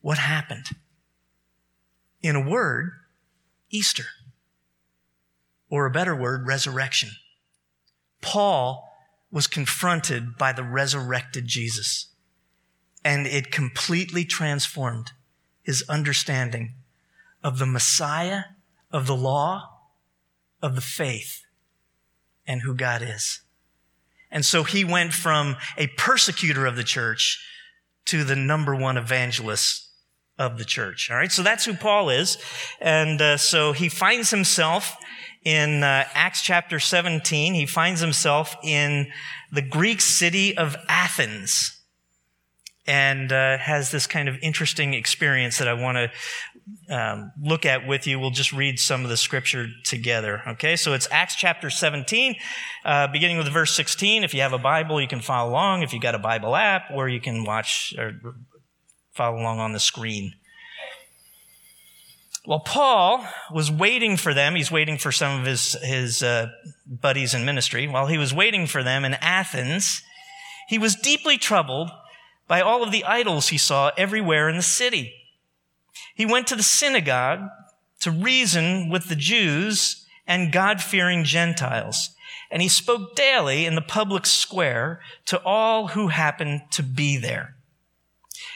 What 0.00 0.18
happened? 0.18 0.66
In 2.22 2.36
a 2.36 2.48
word, 2.48 2.92
Easter. 3.70 4.06
Or 5.68 5.86
a 5.86 5.90
better 5.90 6.16
word, 6.16 6.46
resurrection. 6.46 7.10
Paul 8.20 8.88
was 9.30 9.46
confronted 9.46 10.36
by 10.36 10.52
the 10.52 10.64
resurrected 10.64 11.46
Jesus, 11.46 12.08
and 13.04 13.26
it 13.26 13.52
completely 13.52 14.24
transformed 14.24 15.12
his 15.62 15.84
understanding 15.88 16.74
of 17.42 17.58
the 17.58 17.66
Messiah, 17.66 18.42
of 18.90 19.06
the 19.06 19.16
law, 19.16 19.68
of 20.60 20.74
the 20.74 20.80
faith, 20.80 21.42
and 22.46 22.62
who 22.62 22.74
God 22.74 23.02
is. 23.02 23.42
And 24.30 24.44
so 24.44 24.64
he 24.64 24.84
went 24.84 25.12
from 25.12 25.56
a 25.76 25.86
persecutor 25.88 26.66
of 26.66 26.76
the 26.76 26.84
church 26.84 27.44
to 28.06 28.24
the 28.24 28.36
number 28.36 28.74
one 28.74 28.96
evangelist 28.96 29.89
of 30.40 30.56
the 30.56 30.64
church. 30.64 31.10
All 31.10 31.18
right. 31.18 31.30
So 31.30 31.42
that's 31.42 31.66
who 31.66 31.74
Paul 31.74 32.08
is. 32.08 32.38
And 32.80 33.20
uh, 33.20 33.36
so 33.36 33.72
he 33.72 33.90
finds 33.90 34.30
himself 34.30 34.96
in 35.44 35.84
uh, 35.84 36.06
Acts 36.14 36.42
chapter 36.42 36.80
17. 36.80 37.54
He 37.54 37.66
finds 37.66 38.00
himself 38.00 38.56
in 38.64 39.12
the 39.52 39.62
Greek 39.62 40.00
city 40.00 40.56
of 40.56 40.76
Athens 40.88 41.76
and 42.86 43.30
uh, 43.30 43.58
has 43.58 43.90
this 43.90 44.06
kind 44.06 44.28
of 44.28 44.36
interesting 44.40 44.94
experience 44.94 45.58
that 45.58 45.68
I 45.68 45.74
want 45.74 45.98
to 45.98 46.94
um, 46.94 47.32
look 47.40 47.66
at 47.66 47.86
with 47.86 48.06
you. 48.06 48.18
We'll 48.18 48.30
just 48.30 48.52
read 48.52 48.78
some 48.78 49.04
of 49.04 49.10
the 49.10 49.18
scripture 49.18 49.68
together. 49.84 50.42
Okay, 50.48 50.74
so 50.74 50.94
it's 50.94 51.06
Acts 51.10 51.34
chapter 51.34 51.68
17, 51.68 52.36
uh, 52.86 53.08
beginning 53.08 53.36
with 53.36 53.48
verse 53.48 53.74
16. 53.76 54.24
If 54.24 54.32
you 54.32 54.40
have 54.40 54.54
a 54.54 54.58
Bible, 54.58 55.00
you 55.00 55.08
can 55.08 55.20
follow 55.20 55.50
along. 55.50 55.82
If 55.82 55.92
you 55.92 56.00
got 56.00 56.14
a 56.14 56.18
Bible 56.18 56.56
app, 56.56 56.90
or 56.92 57.08
you 57.08 57.20
can 57.20 57.44
watch 57.44 57.94
or 57.98 58.12
follow 59.12 59.38
along 59.38 59.60
on 59.60 59.72
the 59.72 59.80
screen. 59.80 60.34
Well, 62.46 62.60
Paul 62.60 63.24
was 63.52 63.70
waiting 63.70 64.16
for 64.16 64.32
them. 64.32 64.54
He's 64.54 64.72
waiting 64.72 64.96
for 64.96 65.12
some 65.12 65.40
of 65.40 65.46
his, 65.46 65.76
his 65.82 66.22
uh, 66.22 66.48
buddies 66.86 67.34
in 67.34 67.44
ministry. 67.44 67.86
While 67.86 68.06
he 68.06 68.18
was 68.18 68.32
waiting 68.32 68.66
for 68.66 68.82
them 68.82 69.04
in 69.04 69.14
Athens, 69.14 70.02
he 70.68 70.78
was 70.78 70.94
deeply 70.94 71.36
troubled 71.36 71.90
by 72.48 72.60
all 72.60 72.82
of 72.82 72.92
the 72.92 73.04
idols 73.04 73.48
he 73.48 73.58
saw 73.58 73.90
everywhere 73.96 74.48
in 74.48 74.56
the 74.56 74.62
city. 74.62 75.12
He 76.14 76.24
went 76.24 76.46
to 76.48 76.56
the 76.56 76.62
synagogue 76.62 77.48
to 78.00 78.10
reason 78.10 78.88
with 78.88 79.08
the 79.08 79.16
Jews 79.16 80.06
and 80.26 80.52
God 80.52 80.80
fearing 80.80 81.24
Gentiles. 81.24 82.10
And 82.50 82.62
he 82.62 82.68
spoke 82.68 83.14
daily 83.14 83.66
in 83.66 83.74
the 83.74 83.82
public 83.82 84.26
square 84.26 85.00
to 85.26 85.40
all 85.44 85.88
who 85.88 86.08
happened 86.08 86.62
to 86.72 86.82
be 86.82 87.16
there. 87.16 87.54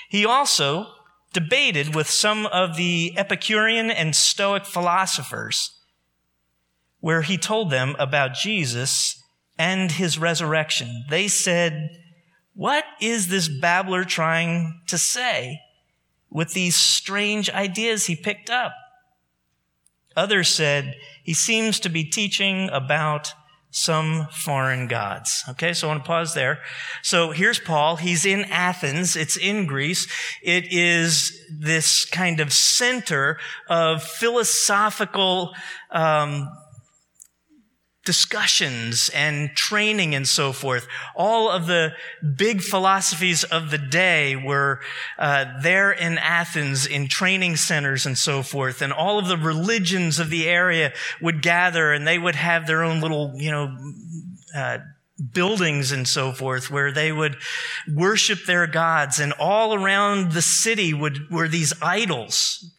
He 0.09 0.25
also 0.25 0.87
debated 1.33 1.95
with 1.95 2.09
some 2.09 2.47
of 2.47 2.77
the 2.77 3.13
Epicurean 3.17 3.91
and 3.91 4.15
Stoic 4.15 4.65
philosophers, 4.65 5.79
where 7.01 7.23
he 7.23 7.37
told 7.37 7.71
them 7.71 7.97
about 7.99 8.35
Jesus 8.35 9.23
and 9.59 9.91
his 9.91 10.19
resurrection. 10.19 11.05
They 11.11 11.29
said, 11.29 11.91
What 12.55 12.85
is 13.01 13.29
this 13.29 13.49
babbler 13.49 14.05
trying 14.05 14.81
to 14.89 14.99
say? 14.99 15.61
with 16.35 16.53
these 16.53 16.75
strange 16.75 17.49
ideas 17.49 18.07
he 18.07 18.17
picked 18.17 18.51
up. 18.51 18.75
Others 20.17 20.49
said, 20.49 20.97
he 21.23 21.33
seems 21.33 21.81
to 21.81 21.89
be 21.89 22.05
teaching 22.05 22.69
about 22.71 23.33
some 23.75 24.29
foreign 24.31 24.87
gods. 24.87 25.43
Okay, 25.49 25.73
so 25.73 25.89
I 25.89 25.91
want 25.91 26.05
to 26.05 26.07
pause 26.07 26.33
there. 26.33 26.61
So 27.03 27.33
here's 27.33 27.59
Paul. 27.59 27.97
He's 27.97 28.25
in 28.25 28.45
Athens. 28.45 29.17
It's 29.17 29.37
in 29.37 29.67
Greece. 29.67 30.07
It 30.43 30.73
is 30.73 31.45
this 31.51 32.05
kind 32.05 32.39
of 32.39 32.53
center 32.53 33.37
of 33.69 34.05
philosophical 34.05 35.55
um, 35.91 36.49
discussions 38.05 39.11
and 39.15 39.51
training 39.57 40.15
and 40.15 40.29
so 40.29 40.53
forth. 40.53 40.87
All 41.15 41.51
of 41.51 41.67
the 41.67 41.93
big 42.37 42.61
philosophies 42.61 43.45
of 43.45 43.71
the 43.71 43.79
day 43.79 44.37
were 44.37 44.81
uh, 45.19 45.47
there 45.63 45.91
in 45.91 46.19
Athens 46.19 46.87
in 46.87 47.09
training 47.09 47.57
centers 47.57 48.05
and 48.07 48.17
so 48.17 48.43
forth. 48.43 48.83
And 48.83 48.93
all 48.93 49.19
of 49.19 49.29
the 49.29 49.39
religions 49.39 50.19
of 50.19 50.31
the 50.31 50.49
area 50.49 50.93
would 51.21 51.43
gather 51.43 51.93
and 51.93 52.07
they 52.07 52.19
would 52.19 52.35
have 52.35 52.67
their 52.67 52.83
own 52.83 53.01
little, 53.01 53.33
you 53.37 53.51
know, 53.51 53.77
uh, 54.55 54.79
buildings 55.33 55.93
and 55.93 56.07
so 56.09 56.33
forth 56.33 56.71
where 56.71 56.91
they 56.91 57.13
would 57.13 57.37
worship 57.93 58.47
their 58.47 58.67
gods 58.67 59.21
and 59.21 59.33
all 59.39 59.73
around 59.73 60.33
the 60.33 60.43
city 60.43 60.93
would 60.93 61.31
were 61.31 61.47
these 61.47 61.73
idols 61.81 62.73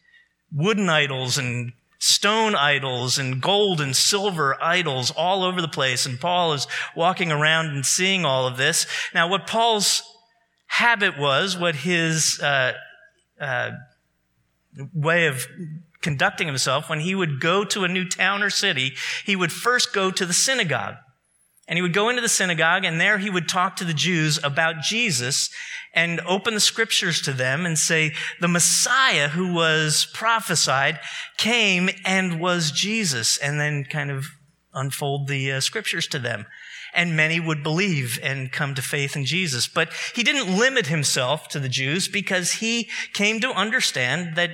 wooden 0.52 0.88
idols 0.88 1.38
and 1.38 1.72
stone 2.06 2.54
idols 2.54 3.18
and 3.18 3.42
gold 3.42 3.80
and 3.80 3.96
silver 3.96 4.56
idols 4.62 5.10
all 5.10 5.42
over 5.42 5.60
the 5.60 5.68
place. 5.68 6.06
And 6.06 6.20
Paul 6.20 6.52
is 6.52 6.66
walking 6.94 7.32
around 7.32 7.66
and 7.66 7.84
seeing 7.84 8.24
all 8.24 8.46
of 8.46 8.56
this. 8.56 8.86
Now, 9.12 9.28
what 9.28 9.46
Paul's 9.46 10.02
habit 10.66 11.18
was, 11.18 11.58
what 11.58 11.74
his 11.74 12.40
uh, 12.40 12.74
uh, 13.40 13.70
way 14.94 15.26
of 15.26 15.46
conducting 16.00 16.46
himself, 16.46 16.88
when 16.88 17.00
he 17.00 17.14
would 17.14 17.40
go 17.40 17.64
to 17.64 17.82
a 17.82 17.88
new 17.88 18.08
town 18.08 18.42
or 18.42 18.50
city, 18.50 18.92
he 19.24 19.34
would 19.34 19.50
first 19.50 19.92
go 19.92 20.12
to 20.12 20.24
the 20.24 20.32
synagogue. 20.32 20.96
And 21.68 21.76
he 21.76 21.82
would 21.82 21.92
go 21.92 22.08
into 22.08 22.22
the 22.22 22.28
synagogue 22.28 22.84
and 22.84 23.00
there 23.00 23.18
he 23.18 23.30
would 23.30 23.48
talk 23.48 23.76
to 23.76 23.84
the 23.84 23.94
Jews 23.94 24.38
about 24.44 24.82
Jesus 24.82 25.50
and 25.92 26.20
open 26.20 26.54
the 26.54 26.60
scriptures 26.60 27.20
to 27.22 27.32
them 27.32 27.66
and 27.66 27.76
say, 27.76 28.12
the 28.40 28.48
Messiah 28.48 29.28
who 29.28 29.52
was 29.52 30.06
prophesied 30.14 31.00
came 31.36 31.90
and 32.04 32.38
was 32.38 32.70
Jesus 32.70 33.36
and 33.38 33.58
then 33.58 33.84
kind 33.84 34.12
of 34.12 34.26
unfold 34.74 35.26
the 35.26 35.52
uh, 35.52 35.60
scriptures 35.60 36.06
to 36.08 36.18
them. 36.18 36.46
And 36.94 37.16
many 37.16 37.40
would 37.40 37.62
believe 37.62 38.18
and 38.22 38.52
come 38.52 38.74
to 38.74 38.82
faith 38.82 39.16
in 39.16 39.24
Jesus. 39.24 39.66
But 39.66 39.90
he 40.14 40.22
didn't 40.22 40.56
limit 40.56 40.86
himself 40.86 41.48
to 41.48 41.58
the 41.58 41.68
Jews 41.68 42.08
because 42.08 42.52
he 42.52 42.88
came 43.12 43.40
to 43.40 43.50
understand 43.50 44.36
that 44.36 44.50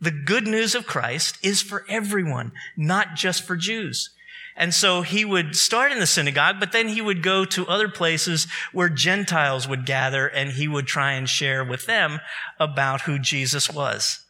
the 0.00 0.10
good 0.10 0.46
news 0.46 0.74
of 0.74 0.86
Christ 0.86 1.38
is 1.42 1.60
for 1.60 1.84
everyone, 1.88 2.52
not 2.76 3.14
just 3.14 3.44
for 3.44 3.54
Jews. 3.54 4.13
And 4.56 4.72
so 4.72 5.02
he 5.02 5.24
would 5.24 5.56
start 5.56 5.90
in 5.90 5.98
the 5.98 6.06
synagogue, 6.06 6.56
but 6.60 6.72
then 6.72 6.88
he 6.88 7.00
would 7.00 7.22
go 7.22 7.44
to 7.44 7.66
other 7.66 7.88
places 7.88 8.46
where 8.72 8.88
Gentiles 8.88 9.66
would 9.66 9.84
gather 9.84 10.28
and 10.28 10.50
he 10.50 10.68
would 10.68 10.86
try 10.86 11.12
and 11.12 11.28
share 11.28 11.64
with 11.64 11.86
them 11.86 12.20
about 12.60 13.02
who 13.02 13.18
Jesus 13.18 13.70
was. 13.70 14.24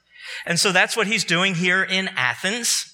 And 0.47 0.59
so 0.59 0.73
that's 0.73 0.97
what 0.97 1.07
he's 1.07 1.25
doing 1.25 1.54
here 1.54 1.83
in 1.83 2.09
Athens. 2.16 2.90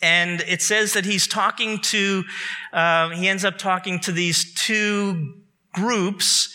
And 0.00 0.40
it 0.42 0.62
says 0.62 0.92
that 0.94 1.04
he's 1.04 1.26
talking 1.26 1.80
to, 1.82 2.24
uh, 2.72 3.10
he 3.10 3.28
ends 3.28 3.44
up 3.44 3.58
talking 3.58 3.98
to 4.00 4.12
these 4.12 4.54
two 4.54 5.34
groups. 5.74 6.54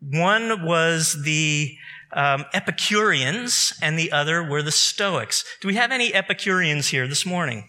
One 0.00 0.64
was 0.64 1.22
the 1.24 1.74
um, 2.12 2.44
Epicureans, 2.52 3.72
and 3.82 3.98
the 3.98 4.12
other 4.12 4.42
were 4.42 4.62
the 4.62 4.70
Stoics. 4.70 5.44
Do 5.60 5.66
we 5.66 5.74
have 5.74 5.90
any 5.90 6.14
Epicureans 6.14 6.88
here 6.88 7.08
this 7.08 7.26
morning? 7.26 7.68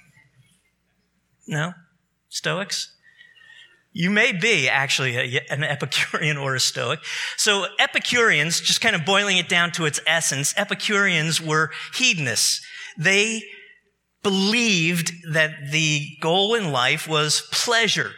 No? 1.48 1.74
Stoics? 2.36 2.94
You 3.94 4.10
may 4.10 4.34
be 4.34 4.68
actually 4.68 5.40
an 5.50 5.64
Epicurean 5.64 6.36
or 6.36 6.54
a 6.54 6.60
Stoic. 6.60 7.00
So 7.38 7.68
Epicureans, 7.80 8.60
just 8.60 8.82
kind 8.82 8.94
of 8.94 9.06
boiling 9.06 9.38
it 9.38 9.48
down 9.48 9.72
to 9.72 9.86
its 9.86 10.02
essence, 10.06 10.54
Epicureans 10.58 11.40
were 11.40 11.72
hedonists. 11.94 12.60
They 12.98 13.42
believed 14.22 15.14
that 15.32 15.72
the 15.72 16.10
goal 16.20 16.56
in 16.56 16.74
life 16.74 17.08
was 17.08 17.48
pleasure. 17.54 18.12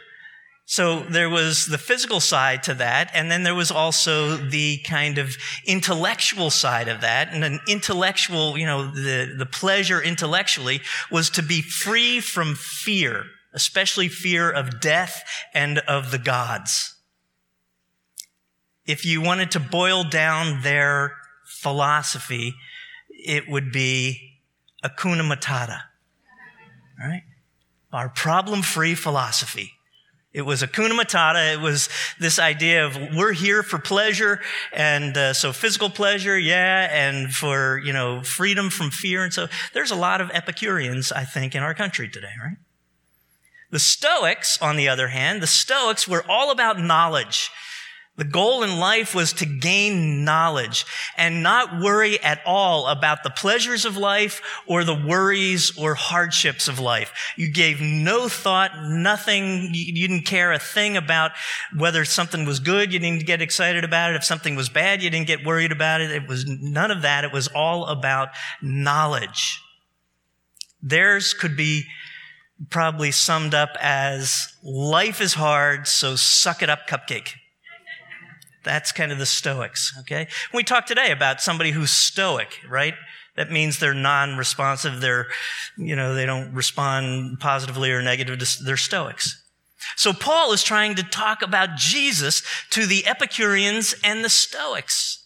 So 0.66 1.00
there 1.04 1.30
was 1.30 1.66
the 1.66 1.78
physical 1.78 2.18
side 2.18 2.64
to 2.64 2.74
that, 2.74 3.12
and 3.14 3.30
then 3.30 3.44
there 3.44 3.54
was 3.54 3.70
also 3.70 4.36
the 4.36 4.78
kind 4.78 5.16
of 5.18 5.36
intellectual 5.64 6.50
side 6.50 6.88
of 6.88 7.02
that. 7.02 7.32
And 7.32 7.44
an 7.44 7.60
intellectual, 7.68 8.58
you 8.58 8.66
know, 8.66 8.90
the, 8.90 9.32
the 9.38 9.46
pleasure 9.46 10.02
intellectually 10.02 10.80
was 11.08 11.30
to 11.30 11.42
be 11.42 11.62
free 11.62 12.18
from 12.18 12.56
fear 12.56 13.26
especially 13.52 14.08
fear 14.08 14.50
of 14.50 14.80
death 14.80 15.24
and 15.54 15.78
of 15.80 16.10
the 16.10 16.18
gods. 16.18 16.96
If 18.86 19.04
you 19.04 19.20
wanted 19.20 19.50
to 19.52 19.60
boil 19.60 20.04
down 20.04 20.62
their 20.62 21.16
philosophy, 21.44 22.54
it 23.10 23.48
would 23.48 23.72
be 23.72 24.40
Hakuna 24.84 25.30
Matata. 25.30 25.80
Right? 26.98 27.22
Our 27.92 28.08
problem 28.08 28.62
free 28.62 28.94
philosophy. 28.94 29.72
It 30.32 30.42
was 30.42 30.62
Hakuna 30.62 30.98
Matata. 30.98 31.54
It 31.54 31.60
was 31.60 31.88
this 32.20 32.38
idea 32.38 32.86
of 32.86 32.96
we're 33.16 33.32
here 33.32 33.62
for 33.62 33.78
pleasure. 33.78 34.40
And 34.72 35.16
uh, 35.16 35.32
so 35.32 35.52
physical 35.52 35.90
pleasure, 35.90 36.38
yeah, 36.38 36.88
and 36.92 37.34
for, 37.34 37.78
you 37.78 37.92
know, 37.92 38.22
freedom 38.22 38.70
from 38.70 38.90
fear. 38.90 39.24
And 39.24 39.32
so 39.32 39.48
there's 39.72 39.90
a 39.90 39.96
lot 39.96 40.20
of 40.20 40.30
Epicureans, 40.30 41.12
I 41.12 41.24
think, 41.24 41.54
in 41.54 41.62
our 41.62 41.74
country 41.74 42.08
today, 42.08 42.32
right? 42.42 42.56
The 43.70 43.78
Stoics, 43.78 44.60
on 44.62 44.76
the 44.76 44.88
other 44.88 45.08
hand, 45.08 45.42
the 45.42 45.46
Stoics 45.46 46.08
were 46.08 46.24
all 46.28 46.50
about 46.50 46.80
knowledge. 46.80 47.50
The 48.18 48.24
goal 48.24 48.64
in 48.64 48.80
life 48.80 49.14
was 49.14 49.32
to 49.34 49.46
gain 49.46 50.24
knowledge 50.24 50.84
and 51.16 51.40
not 51.40 51.80
worry 51.80 52.20
at 52.20 52.40
all 52.44 52.88
about 52.88 53.22
the 53.22 53.30
pleasures 53.30 53.84
of 53.84 53.96
life 53.96 54.42
or 54.66 54.82
the 54.82 55.06
worries 55.06 55.78
or 55.78 55.94
hardships 55.94 56.66
of 56.66 56.80
life. 56.80 57.12
You 57.36 57.48
gave 57.48 57.80
no 57.80 58.28
thought, 58.28 58.72
nothing. 58.82 59.70
You 59.72 60.08
didn't 60.08 60.24
care 60.24 60.50
a 60.50 60.58
thing 60.58 60.96
about 60.96 61.30
whether 61.76 62.04
something 62.04 62.44
was 62.44 62.58
good. 62.58 62.92
You 62.92 62.98
didn't 62.98 63.24
get 63.24 63.40
excited 63.40 63.84
about 63.84 64.10
it. 64.10 64.16
If 64.16 64.24
something 64.24 64.56
was 64.56 64.68
bad, 64.68 65.00
you 65.00 65.10
didn't 65.10 65.28
get 65.28 65.46
worried 65.46 65.70
about 65.70 66.00
it. 66.00 66.10
It 66.10 66.26
was 66.26 66.44
none 66.44 66.90
of 66.90 67.02
that. 67.02 67.22
It 67.22 67.32
was 67.32 67.46
all 67.46 67.86
about 67.86 68.30
knowledge. 68.60 69.62
Theirs 70.82 71.34
could 71.34 71.56
be 71.56 71.84
probably 72.70 73.10
summed 73.10 73.54
up 73.54 73.70
as 73.80 74.52
life 74.62 75.20
is 75.20 75.34
hard, 75.34 75.86
so 75.86 76.16
suck 76.16 76.62
it 76.62 76.70
up, 76.70 76.88
cupcake. 76.88 77.34
That's 78.64 78.92
kind 78.92 79.12
of 79.12 79.18
the 79.18 79.26
Stoics, 79.26 79.94
okay? 80.00 80.28
We 80.52 80.62
talk 80.64 80.86
today 80.86 81.10
about 81.10 81.40
somebody 81.40 81.70
who's 81.70 81.90
Stoic, 81.90 82.60
right? 82.68 82.94
That 83.36 83.52
means 83.52 83.78
they're 83.78 83.94
non-responsive. 83.94 85.00
They're, 85.00 85.28
you 85.76 85.94
know, 85.94 86.14
they 86.14 86.26
don't 86.26 86.52
respond 86.52 87.38
positively 87.38 87.92
or 87.92 88.02
negatively. 88.02 88.44
They're 88.64 88.76
Stoics. 88.76 89.40
So 89.96 90.12
Paul 90.12 90.52
is 90.52 90.64
trying 90.64 90.96
to 90.96 91.04
talk 91.04 91.40
about 91.40 91.76
Jesus 91.76 92.42
to 92.70 92.84
the 92.84 93.06
Epicureans 93.06 93.94
and 94.02 94.24
the 94.24 94.28
Stoics. 94.28 95.24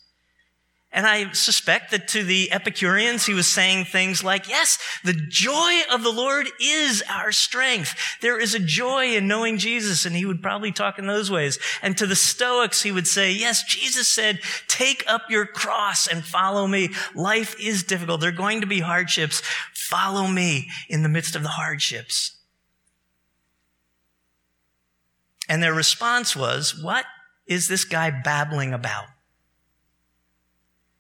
And 0.94 1.06
I 1.06 1.32
suspect 1.32 1.90
that 1.92 2.06
to 2.08 2.22
the 2.22 2.52
Epicureans, 2.52 3.25
he 3.25 3.32
was 3.32 3.46
saying 3.46 3.87
things 3.87 4.22
like, 4.22 4.46
yes, 4.46 4.78
the 5.02 5.14
joy 5.14 5.80
of 5.90 6.02
the 6.02 6.12
Lord 6.12 6.49
is 6.61 7.02
our 7.08 7.32
strength. 7.32 7.94
There 8.20 8.38
is 8.38 8.54
a 8.54 8.58
joy 8.58 9.16
in 9.16 9.26
knowing 9.26 9.56
Jesus. 9.56 10.04
And 10.04 10.14
he 10.14 10.26
would 10.26 10.42
probably 10.42 10.70
talk 10.70 10.99
in 10.99 11.06
those 11.06 11.30
ways. 11.30 11.58
And 11.80 11.96
to 11.96 12.06
the 12.06 12.14
Stoics, 12.14 12.82
he 12.82 12.92
would 12.92 13.06
say, 13.06 13.32
yes, 13.32 13.62
Jesus 13.62 14.06
said, 14.06 14.40
take 14.68 15.02
up 15.08 15.30
your 15.30 15.46
cross 15.46 16.06
and 16.06 16.22
follow 16.22 16.66
me. 16.66 16.90
Life 17.14 17.56
is 17.58 17.82
difficult. 17.82 18.20
There 18.20 18.28
are 18.28 18.32
going 18.32 18.61
to 18.61 18.66
be 18.66 18.80
hardships. 18.80 19.40
Follow 19.72 20.26
me 20.26 20.68
in 20.90 21.02
the 21.02 21.08
midst 21.08 21.34
of 21.34 21.42
the 21.42 21.49
hardships. 21.49 22.37
And 25.49 25.62
their 25.62 25.72
response 25.72 26.37
was, 26.37 26.78
what 26.78 27.06
is 27.46 27.68
this 27.68 27.84
guy 27.87 28.11
babbling 28.11 28.75
about? 28.75 29.06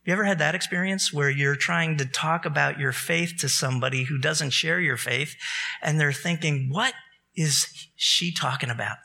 You 0.04 0.12
ever 0.12 0.24
had 0.24 0.40
that 0.40 0.54
experience 0.54 1.12
where 1.12 1.30
you're 1.30 1.54
trying 1.54 1.96
to 1.98 2.04
talk 2.04 2.44
about 2.44 2.78
your 2.78 2.92
faith 2.92 3.34
to 3.38 3.48
somebody 3.48 4.04
who 4.04 4.18
doesn't 4.18 4.50
share 4.50 4.80
your 4.80 4.96
faith 4.96 5.36
and 5.80 5.98
they're 5.98 6.12
thinking, 6.12 6.68
what 6.70 6.94
is 7.36 7.88
she 7.94 8.32
talking 8.32 8.70
about? 8.70 8.96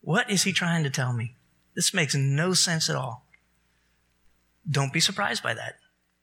What 0.00 0.30
is 0.30 0.44
he 0.44 0.52
trying 0.52 0.84
to 0.84 0.90
tell 0.90 1.12
me? 1.12 1.36
This 1.76 1.92
makes 1.92 2.14
no 2.14 2.54
sense 2.54 2.88
at 2.88 2.96
all. 2.96 3.26
Don't 4.68 4.92
be 4.92 5.00
surprised 5.00 5.42
by 5.42 5.52
that. 5.52 5.74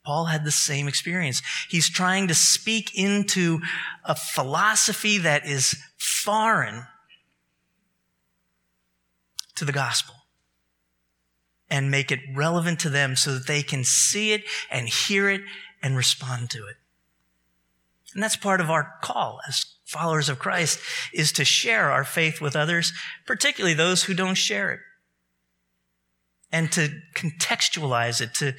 Paul 0.04 0.26
had 0.26 0.44
the 0.44 0.52
same 0.52 0.88
experience. 0.88 1.42
He's 1.70 1.90
trying 1.90 2.28
to 2.30 2.34
speak 2.34 2.98
into 2.98 3.60
a 4.04 4.16
philosophy 4.16 5.20
that 5.20 5.46
is 5.46 5.76
foreign 5.98 6.86
to 9.56 9.66
the 9.66 9.72
gospel 9.72 10.17
and 11.70 11.92
make 11.92 12.12
it 12.12 12.20
relevant 12.34 12.80
to 12.82 12.90
them 12.90 13.16
so 13.16 13.34
that 13.34 13.48
they 13.48 13.62
can 13.62 13.84
see 13.84 14.32
it 14.32 14.44
and 14.72 14.88
hear 14.88 15.30
it 15.30 15.42
and 15.82 15.98
respond 15.98 16.50
to 16.52 16.60
it. 16.68 16.76
And 18.14 18.24
that's 18.24 18.36
part 18.36 18.62
of 18.62 18.70
our 18.70 18.96
call 19.02 19.40
as 19.48 19.66
followers 19.86 20.30
of 20.30 20.40
Christ 20.40 20.80
is 21.14 21.32
to 21.34 21.46
share 21.46 21.92
our 21.92 22.04
faith 22.04 22.42
with 22.42 22.56
others, 22.56 22.94
particularly 23.26 23.74
those 23.74 24.04
who 24.04 24.14
don't 24.14 24.36
share 24.36 24.72
it. 24.72 24.80
And 26.52 26.72
to 26.72 26.90
contextualize 27.14 28.22
it, 28.22 28.34
to, 28.36 28.54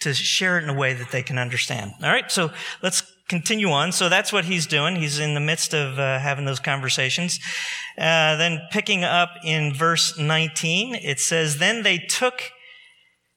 to 0.00 0.12
share 0.12 0.58
it 0.58 0.64
in 0.64 0.70
a 0.70 0.74
way 0.74 0.92
that 0.92 1.10
they 1.10 1.22
can 1.22 1.38
understand. 1.38 1.92
All 2.02 2.10
right. 2.10 2.30
So 2.30 2.50
let's 2.82 3.02
continue 3.30 3.70
on. 3.70 3.92
So 3.92 4.08
that's 4.08 4.32
what 4.32 4.44
he's 4.44 4.66
doing. 4.66 4.96
He's 4.96 5.20
in 5.20 5.34
the 5.34 5.40
midst 5.40 5.72
of 5.72 5.98
uh, 5.98 6.18
having 6.18 6.44
those 6.44 6.58
conversations. 6.58 7.38
Uh, 7.96 8.34
then 8.36 8.60
picking 8.72 9.04
up 9.04 9.30
in 9.44 9.72
verse 9.72 10.18
19, 10.18 10.96
it 10.96 11.20
says, 11.20 11.58
Then 11.58 11.84
they 11.84 11.98
took 11.98 12.50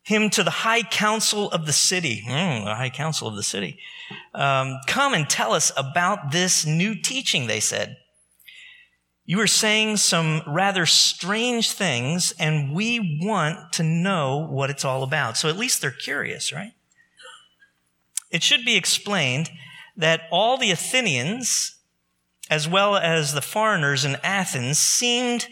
him 0.01 0.31
to 0.31 0.43
the 0.43 0.49
high 0.49 0.81
council 0.81 1.49
of 1.51 1.67
the 1.67 1.71
city. 1.71 2.23
Mm, 2.27 2.65
the 2.65 2.75
high 2.75 2.89
council 2.89 3.27
of 3.27 3.35
the 3.35 3.43
city. 3.43 3.77
Um, 4.33 4.79
Come 4.87 5.13
and 5.13 5.29
tell 5.29 5.53
us 5.53 5.71
about 5.77 6.31
this 6.31 6.65
new 6.65 6.95
teaching, 6.95 7.45
they 7.45 7.59
said. 7.59 7.95
You 9.25 9.39
are 9.41 9.47
saying 9.47 9.97
some 9.97 10.41
rather 10.47 10.85
strange 10.87 11.71
things, 11.71 12.33
and 12.39 12.73
we 12.73 13.19
want 13.21 13.71
to 13.73 13.83
know 13.83 14.47
what 14.49 14.71
it's 14.71 14.83
all 14.83 15.03
about. 15.03 15.37
So 15.37 15.47
at 15.47 15.55
least 15.55 15.81
they're 15.81 15.91
curious, 15.91 16.51
right? 16.51 16.73
It 18.31 18.41
should 18.41 18.65
be 18.65 18.75
explained 18.75 19.51
that 19.95 20.21
all 20.31 20.57
the 20.57 20.71
Athenians, 20.71 21.75
as 22.49 22.67
well 22.67 22.95
as 22.95 23.33
the 23.33 23.41
foreigners 23.41 24.05
in 24.05 24.17
Athens, 24.23 24.79
seemed 24.79 25.47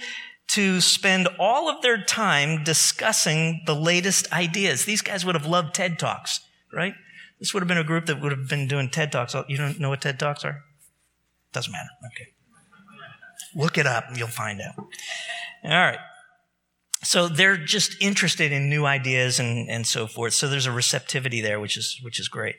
to 0.49 0.81
spend 0.81 1.29
all 1.39 1.69
of 1.69 1.81
their 1.81 2.03
time 2.03 2.63
discussing 2.63 3.61
the 3.65 3.75
latest 3.75 4.31
ideas. 4.33 4.85
These 4.85 5.01
guys 5.01 5.25
would 5.25 5.35
have 5.35 5.45
loved 5.45 5.73
TED 5.73 5.97
Talks, 5.97 6.41
right? 6.73 6.93
This 7.39 7.53
would 7.53 7.63
have 7.63 7.67
been 7.67 7.77
a 7.77 7.83
group 7.83 8.07
that 8.07 8.21
would 8.21 8.31
have 8.31 8.49
been 8.49 8.67
doing 8.67 8.89
TED 8.89 9.11
Talks. 9.11 9.33
Oh, 9.33 9.45
you 9.47 9.57
don't 9.57 9.79
know 9.79 9.89
what 9.89 10.01
TED 10.01 10.19
Talks 10.19 10.43
are? 10.43 10.63
Doesn't 11.53 11.71
matter. 11.71 11.89
Okay. 12.07 12.27
Look 13.55 13.77
it 13.77 13.87
up 13.87 14.05
and 14.09 14.17
you'll 14.17 14.27
find 14.27 14.61
out. 14.61 14.75
All 14.77 15.69
right. 15.69 15.99
So 17.03 17.27
they're 17.27 17.57
just 17.57 17.95
interested 17.99 18.51
in 18.51 18.69
new 18.69 18.85
ideas 18.85 19.39
and, 19.39 19.69
and 19.69 19.87
so 19.87 20.05
forth. 20.05 20.33
So 20.33 20.47
there's 20.47 20.67
a 20.67 20.71
receptivity 20.71 21.41
there, 21.41 21.59
which 21.59 21.77
is, 21.77 21.99
which 22.03 22.19
is 22.19 22.27
great. 22.27 22.55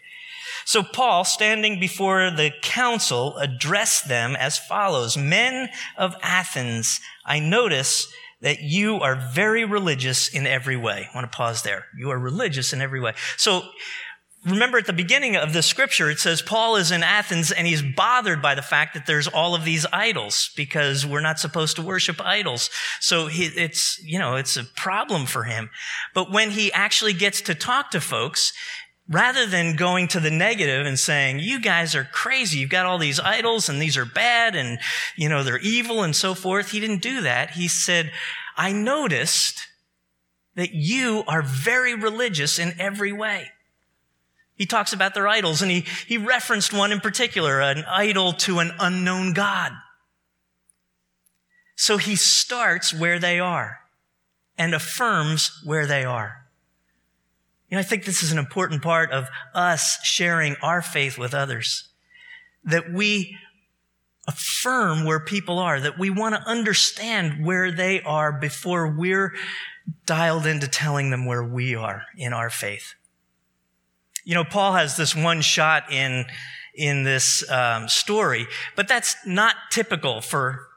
So 0.64 0.83
Paul, 0.83 1.25
standing 1.25 1.81
before 1.81 2.31
the 2.31 2.53
council, 2.62 3.37
addressed 3.38 4.09
them 4.09 4.37
as 4.37 4.59
follows. 4.59 5.16
Men 5.16 5.68
of 5.96 6.14
Athens, 6.22 7.01
I 7.25 7.38
notice 7.38 8.07
that 8.40 8.61
you 8.61 8.96
are 8.96 9.14
very 9.14 9.64
religious 9.64 10.29
in 10.29 10.46
every 10.46 10.77
way. 10.77 11.09
I 11.11 11.16
want 11.16 11.31
to 11.31 11.37
pause 11.37 11.62
there. 11.62 11.87
You 11.96 12.11
are 12.11 12.18
religious 12.18 12.72
in 12.72 12.81
every 12.81 13.01
way. 13.01 13.14
So 13.37 13.62
remember 14.44 14.79
at 14.79 14.87
the 14.87 14.92
beginning 14.92 15.37
of 15.37 15.53
the 15.53 15.62
scripture, 15.62 16.11
it 16.11 16.18
says 16.18 16.42
Paul 16.42 16.77
is 16.77 16.90
in 16.90 17.03
Athens 17.03 17.53
and 17.53 17.66
he's 17.66 17.83
bothered 17.83 18.42
by 18.42 18.55
the 18.55 18.62
fact 18.62 18.94
that 18.94 19.07
there's 19.07 19.29
all 19.29 19.55
of 19.55 19.64
these 19.64 19.87
idols 19.92 20.51
because 20.57 21.07
we're 21.07 21.20
not 21.20 21.38
supposed 21.38 21.77
to 21.77 21.83
worship 21.83 22.20
idols. 22.20 22.68
So 23.01 23.29
he, 23.29 23.44
it's, 23.44 24.03
you 24.03 24.18
know, 24.18 24.35
it's 24.35 24.57
a 24.57 24.64
problem 24.64 25.27
for 25.27 25.44
him. 25.44 25.70
But 26.12 26.33
when 26.33 26.51
he 26.51 26.72
actually 26.72 27.12
gets 27.12 27.40
to 27.42 27.55
talk 27.55 27.92
to 27.92 28.01
folks, 28.01 28.53
rather 29.12 29.46
than 29.46 29.77
going 29.77 30.09
to 30.09 30.20
the 30.20 30.31
negative 30.31 30.87
and 30.87 30.98
saying, 30.98 31.38
you 31.38 31.61
guys 31.61 31.94
are 31.94 32.05
crazy. 32.05 32.59
You've 32.59 32.70
got 32.70 32.87
all 32.87 32.98
these 32.98 33.20
idols 33.20 33.68
and 33.68 33.81
these 33.81 33.96
are 33.96 34.07
bad 34.07 34.57
and, 34.57 34.79
you 35.16 35.29
know, 35.29 35.42
they're 35.42 35.59
evil 35.59 36.03
and 36.03 36.16
so 36.16 36.35
forth. 36.35 36.70
He 36.70 36.81
didn't 36.81 37.03
do 37.03 37.20
that. 37.20 37.51
He 37.51 37.68
said, 37.68 38.11
I 38.57 38.72
noticed 38.72 39.68
that 40.55 40.72
you 40.72 41.25
are 41.29 41.42
very 41.42 41.94
religious 41.94 42.59
in 42.59 42.75
every 42.79 43.12
way. 43.12 43.48
He 44.55 44.66
talks 44.66 44.92
about 44.92 45.14
their 45.14 45.29
idols 45.29 45.61
and 45.61 45.70
he, 45.70 45.85
he 46.07 46.16
referenced 46.16 46.72
one 46.72 46.92
in 46.92 47.01
particular, 47.01 47.61
an 47.61 47.85
idol 47.87 48.33
to 48.35 48.61
an 48.61 48.72
unknown 48.81 49.35
God. 49.35 49.72
So 51.77 51.96
he 51.96 52.16
starts 52.16 52.94
where 52.94 53.18
they 53.18 53.40
are 53.40 53.81
and 54.57 54.75
affirms 54.75 55.61
where 55.64 55.87
they 55.87 56.05
are. 56.05 56.41
You 57.73 57.77
know, 57.77 57.81
I 57.81 57.85
think 57.85 58.05
this 58.05 58.23
is 58.23 58.33
an 58.33 58.39
important 58.39 58.83
part 58.83 59.13
of 59.13 59.31
us 59.55 59.99
sharing 60.05 60.57
our 60.63 60.83
faith 60.83 61.17
with 61.17 61.33
others. 61.33 61.89
That 62.65 62.93
we 62.93 63.39
affirm 64.29 65.07
where 65.07 65.19
people 65.19 65.59
are, 65.59 65.81
that 65.81 65.99
we 65.99 66.11
want 66.11 66.35
to 66.35 66.43
understand 66.43 67.43
where 67.47 67.73
they 67.73 68.03
are 68.03 68.31
before 68.31 68.89
we're 68.95 69.35
dialed 70.05 70.45
into 70.45 70.69
telling 70.69 71.09
them 71.09 71.25
where 71.25 71.43
we 71.43 71.75
are 71.75 72.03
in 72.15 72.35
our 72.35 72.51
faith. 72.51 72.93
You 74.23 74.35
know, 74.35 74.45
Paul 74.45 74.75
has 74.75 74.99
this 74.99 75.17
one 75.17 75.41
shot 75.41 75.91
in, 75.91 76.27
in 76.75 77.05
this 77.05 77.51
um, 77.51 77.89
story. 77.89 78.49
But 78.77 78.87
that's 78.87 79.17
not 79.25 79.57
typical 79.71 80.21
for 80.21 80.69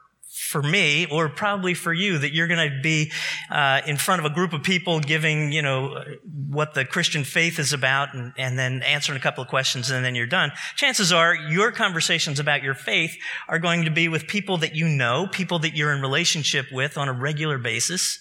for 0.46 0.62
me 0.62 1.06
or 1.06 1.28
probably 1.28 1.74
for 1.74 1.92
you 1.92 2.18
that 2.18 2.32
you're 2.32 2.46
going 2.46 2.70
to 2.70 2.80
be 2.80 3.10
uh, 3.50 3.80
in 3.86 3.96
front 3.96 4.20
of 4.20 4.30
a 4.30 4.34
group 4.34 4.52
of 4.52 4.62
people 4.62 5.00
giving 5.00 5.50
you 5.52 5.60
know 5.60 6.02
what 6.48 6.74
the 6.74 6.84
christian 6.84 7.24
faith 7.24 7.58
is 7.58 7.72
about 7.72 8.14
and, 8.14 8.32
and, 8.38 8.58
then 8.58 8.82
answering 8.82 9.18
a 9.18 9.20
couple 9.20 9.42
of 9.42 9.48
questions 9.48 9.90
and 9.90 10.04
then 10.04 10.14
you're 10.14 10.26
done. 10.26 10.50
Chances 10.76 11.12
are 11.12 11.34
your 11.34 11.72
conversations 11.72 12.38
about 12.38 12.62
your 12.62 12.74
faith 12.74 13.16
are 13.48 13.58
going 13.58 13.84
to 13.84 13.90
be 13.90 14.08
with 14.08 14.26
people 14.26 14.56
that 14.58 14.74
you 14.74 14.88
know 14.88 15.26
people 15.30 15.58
that 15.58 15.76
you're 15.76 15.92
in 15.92 16.00
relationship 16.00 16.66
with 16.72 16.96
on 16.96 17.08
a 17.08 17.12
regular 17.12 17.58
basis. 17.58 18.20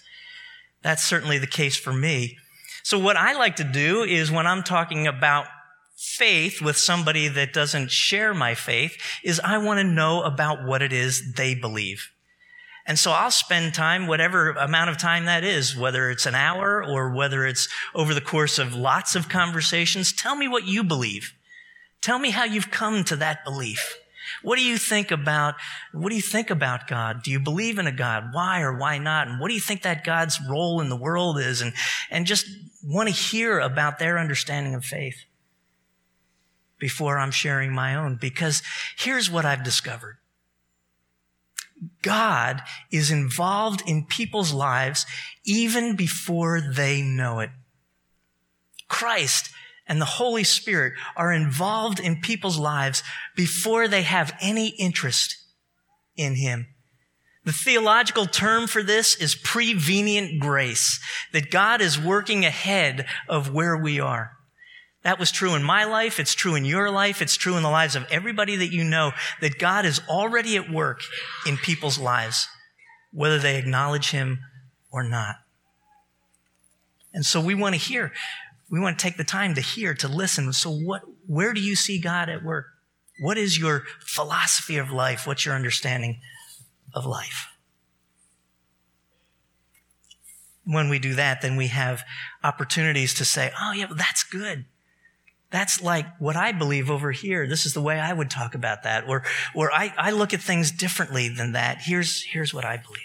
That's 0.81 1.05
certainly 1.05 1.37
the 1.37 1.47
case 1.47 1.77
for 1.77 1.93
me. 1.93 2.37
So 2.83 2.99
what 2.99 3.17
i 3.17 3.33
like 3.33 3.55
to 3.57 3.63
do 3.63 4.03
is 4.03 4.31
when 4.31 4.45
i'm 4.45 4.61
talking 4.61 5.07
about 5.07 5.47
faith 5.95 6.61
with 6.61 6.77
somebody 6.77 7.27
that 7.27 7.53
doesn't 7.53 7.89
share 7.89 8.33
my 8.33 8.53
faith 8.53 8.97
is 9.23 9.39
I 9.39 9.57
want 9.57 9.79
to 9.79 9.83
know 9.83 10.23
about 10.23 10.65
what 10.65 10.81
it 10.81 10.93
is 10.93 11.33
they 11.33 11.55
believe. 11.55 12.11
And 12.87 12.99
so 12.99 13.11
I'll 13.11 13.31
spend 13.31 13.73
time, 13.73 14.05
whatever 14.05 14.51
amount 14.51 14.91
of 14.91 14.97
time 14.97 15.25
that 15.25 15.43
is, 15.43 15.75
whether 15.75 16.11
it's 16.11 16.27
an 16.27 16.35
hour 16.35 16.83
or 16.83 17.09
whether 17.09 17.45
it's 17.45 17.67
over 17.95 18.13
the 18.13 18.21
course 18.21 18.59
of 18.59 18.75
lots 18.75 19.15
of 19.15 19.27
conversations. 19.27 20.13
Tell 20.13 20.35
me 20.35 20.47
what 20.47 20.67
you 20.67 20.83
believe. 20.83 21.33
Tell 22.01 22.19
me 22.19 22.29
how 22.29 22.43
you've 22.43 22.69
come 22.69 23.03
to 23.05 23.15
that 23.15 23.43
belief. 23.43 23.97
What 24.43 24.57
do 24.57 24.63
you 24.63 24.77
think 24.77 25.09
about, 25.09 25.55
what 25.91 26.09
do 26.09 26.15
you 26.15 26.21
think 26.21 26.51
about 26.51 26.87
God? 26.87 27.23
Do 27.23 27.31
you 27.31 27.39
believe 27.39 27.79
in 27.79 27.87
a 27.87 27.91
God? 27.91 28.25
Why 28.31 28.61
or 28.61 28.77
why 28.77 28.99
not? 28.99 29.27
And 29.27 29.39
what 29.39 29.47
do 29.47 29.55
you 29.55 29.59
think 29.59 29.81
that 29.81 30.03
God's 30.03 30.39
role 30.47 30.81
in 30.81 30.89
the 30.89 30.95
world 30.95 31.39
is? 31.39 31.61
And, 31.61 31.73
and 32.11 32.27
just 32.27 32.47
want 32.83 33.09
to 33.09 33.15
hear 33.15 33.59
about 33.59 33.97
their 33.97 34.19
understanding 34.19 34.75
of 34.75 34.85
faith 34.85 35.17
before 36.77 37.17
I'm 37.17 37.31
sharing 37.31 37.73
my 37.73 37.95
own. 37.95 38.17
Because 38.19 38.61
here's 38.97 39.31
what 39.31 39.45
I've 39.45 39.63
discovered. 39.63 40.17
God 42.01 42.61
is 42.91 43.11
involved 43.11 43.83
in 43.87 44.05
people's 44.05 44.53
lives 44.53 45.05
even 45.43 45.95
before 45.95 46.61
they 46.61 47.01
know 47.01 47.39
it. 47.39 47.49
Christ 48.87 49.49
and 49.87 49.99
the 50.01 50.05
Holy 50.05 50.43
Spirit 50.43 50.93
are 51.15 51.31
involved 51.31 51.99
in 51.99 52.21
people's 52.21 52.57
lives 52.57 53.03
before 53.35 53.87
they 53.87 54.03
have 54.03 54.35
any 54.41 54.69
interest 54.69 55.37
in 56.15 56.35
Him. 56.35 56.67
The 57.43 57.53
theological 57.53 58.25
term 58.25 58.65
for 58.65 58.81
this 58.81 59.15
is 59.15 59.35
prevenient 59.35 60.39
grace, 60.39 60.99
that 61.31 61.51
God 61.51 61.79
is 61.79 61.99
working 61.99 62.43
ahead 62.43 63.05
of 63.29 63.53
where 63.53 63.77
we 63.77 63.99
are. 63.99 64.31
That 65.05 65.19
was 65.19 65.31
true 65.31 65.53
in 65.53 65.61
my 65.61 65.85
life. 65.85 66.19
It's 66.19 66.33
true 66.33 66.55
in 66.55 66.65
your 66.65 66.89
life. 66.89 67.21
It's 67.21 67.37
true 67.37 67.57
in 67.57 67.61
the 67.61 67.69
lives 67.69 67.95
of 67.95 68.07
everybody 68.09 68.55
that 68.55 68.73
you 68.73 68.83
know 68.83 69.11
that 69.39 69.59
God 69.59 69.85
is 69.85 70.01
already 70.09 70.57
at 70.57 70.71
work 70.71 71.01
in 71.45 71.57
people's 71.57 71.99
lives, 71.99 72.47
whether 73.13 73.37
they 73.37 73.57
acknowledge 73.57 74.09
Him 74.09 74.39
or 74.91 75.03
not. 75.03 75.35
And 77.13 77.23
so 77.23 77.39
we 77.39 77.53
want 77.53 77.75
to 77.75 77.79
hear. 77.79 78.13
We 78.71 78.79
want 78.79 78.97
to 78.97 79.03
take 79.03 79.15
the 79.15 79.23
time 79.23 79.53
to 79.53 79.61
hear, 79.61 79.93
to 79.93 80.07
listen. 80.07 80.51
So 80.53 80.71
what, 80.71 81.03
where 81.27 81.53
do 81.53 81.61
you 81.61 81.75
see 81.75 81.99
God 81.99 82.27
at 82.27 82.43
work? 82.43 82.65
What 83.21 83.37
is 83.37 83.59
your 83.59 83.83
philosophy 83.99 84.77
of 84.77 84.89
life? 84.89 85.27
What's 85.27 85.45
your 85.45 85.53
understanding 85.53 86.19
of 86.95 87.05
life? 87.05 87.45
When 90.63 90.89
we 90.89 90.97
do 90.97 91.13
that, 91.13 91.43
then 91.43 91.57
we 91.57 91.67
have 91.67 92.03
opportunities 92.43 93.13
to 93.13 93.23
say, 93.23 93.51
oh 93.61 93.71
yeah, 93.71 93.85
well, 93.85 93.95
that's 93.95 94.23
good. 94.23 94.65
That's 95.55 95.81
like 95.81 96.05
what 96.19 96.35
I 96.35 96.51
believe 96.51 96.91
over 96.91 97.13
here. 97.13 97.47
This 97.47 97.65
is 97.65 97.73
the 97.73 97.79
way 97.79 97.97
I 97.97 98.11
would 98.11 98.29
talk 98.29 98.55
about 98.55 98.83
that. 98.83 99.07
Or, 99.07 99.23
or 99.53 99.71
I, 99.71 99.93
I 99.97 100.11
look 100.11 100.33
at 100.33 100.41
things 100.41 100.69
differently 100.69 101.29
than 101.29 101.53
that. 101.53 101.77
Here's, 101.79 102.23
here's 102.23 102.53
what 102.53 102.65
I 102.65 102.75
believe. 102.75 103.01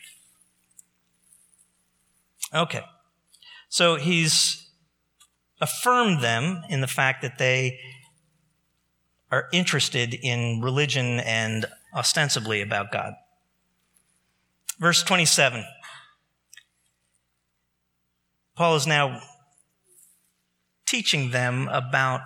Okay. 2.53 2.83
So 3.69 3.95
he's 3.95 4.69
affirmed 5.61 6.25
them 6.25 6.63
in 6.69 6.81
the 6.81 6.89
fact 6.89 7.23
that 7.23 7.39
they 7.39 7.79
are 9.31 9.47
interested 9.53 10.13
in 10.13 10.61
religion 10.61 11.21
and 11.21 11.67
ostensibly 11.95 12.63
about 12.63 12.91
God. 12.91 13.13
Verse 14.81 15.05
27. 15.05 15.65
Paul 18.57 18.75
is 18.75 18.89
now 18.89 19.21
teaching 20.85 21.31
them 21.31 21.69
about 21.69 22.23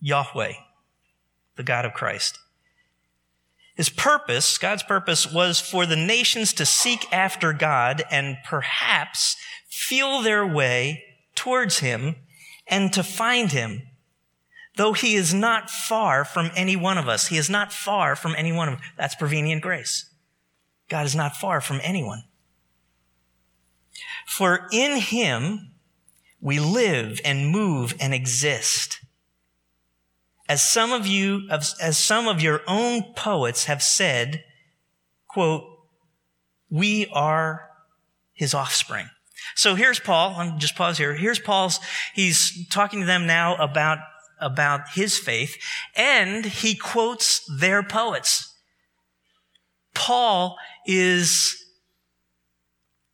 Yahweh, 0.00 0.52
the 1.56 1.62
God 1.62 1.84
of 1.84 1.94
Christ. 1.94 2.38
His 3.74 3.88
purpose, 3.88 4.58
God's 4.58 4.82
purpose, 4.82 5.30
was 5.30 5.58
for 5.58 5.86
the 5.86 5.96
nations 5.96 6.52
to 6.54 6.66
seek 6.66 7.10
after 7.12 7.52
God 7.52 8.02
and 8.10 8.36
perhaps 8.44 9.36
feel 9.68 10.20
their 10.20 10.46
way 10.46 11.02
towards 11.34 11.78
Him 11.78 12.16
and 12.66 12.92
to 12.92 13.02
find 13.02 13.52
Him. 13.52 13.82
Though 14.76 14.92
He 14.92 15.14
is 15.14 15.32
not 15.32 15.70
far 15.70 16.26
from 16.26 16.50
any 16.54 16.76
one 16.76 16.98
of 16.98 17.08
us. 17.08 17.28
He 17.28 17.38
is 17.38 17.48
not 17.48 17.72
far 17.72 18.14
from 18.16 18.34
any 18.36 18.52
one 18.52 18.68
of 18.68 18.74
us. 18.74 18.80
That's 18.98 19.14
prevenient 19.14 19.62
grace. 19.62 20.10
God 20.90 21.06
is 21.06 21.16
not 21.16 21.36
far 21.36 21.62
from 21.62 21.80
anyone. 21.82 22.24
For 24.26 24.68
in 24.72 24.98
Him 25.00 25.72
we 26.40 26.60
live 26.60 27.20
and 27.24 27.48
move 27.48 27.94
and 27.98 28.12
exist. 28.12 28.99
As 30.50 30.68
some 30.68 30.90
of 30.90 31.06
you, 31.06 31.48
as 31.48 31.96
some 31.96 32.26
of 32.26 32.42
your 32.42 32.62
own 32.66 33.14
poets 33.14 33.66
have 33.66 33.84
said, 33.84 34.42
quote, 35.28 35.62
we 36.68 37.06
are 37.12 37.70
his 38.32 38.52
offspring. 38.52 39.08
So 39.54 39.76
here's 39.76 40.00
Paul. 40.00 40.34
I'm 40.36 40.58
just 40.58 40.74
pause 40.74 40.98
here. 40.98 41.14
Here's 41.14 41.38
Paul's, 41.38 41.78
he's 42.14 42.66
talking 42.66 42.98
to 42.98 43.06
them 43.06 43.28
now 43.28 43.54
about, 43.62 43.98
about 44.40 44.88
his 44.92 45.16
faith 45.16 45.56
and 45.94 46.44
he 46.44 46.74
quotes 46.74 47.48
their 47.60 47.84
poets. 47.84 48.52
Paul 49.94 50.56
is 50.84 51.64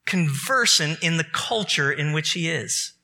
conversant 0.07 1.03
in 1.03 1.19
the 1.19 1.27
culture 1.35 1.93
in 1.93 2.15
which 2.15 2.31
he 2.31 2.49
is. 2.49 2.95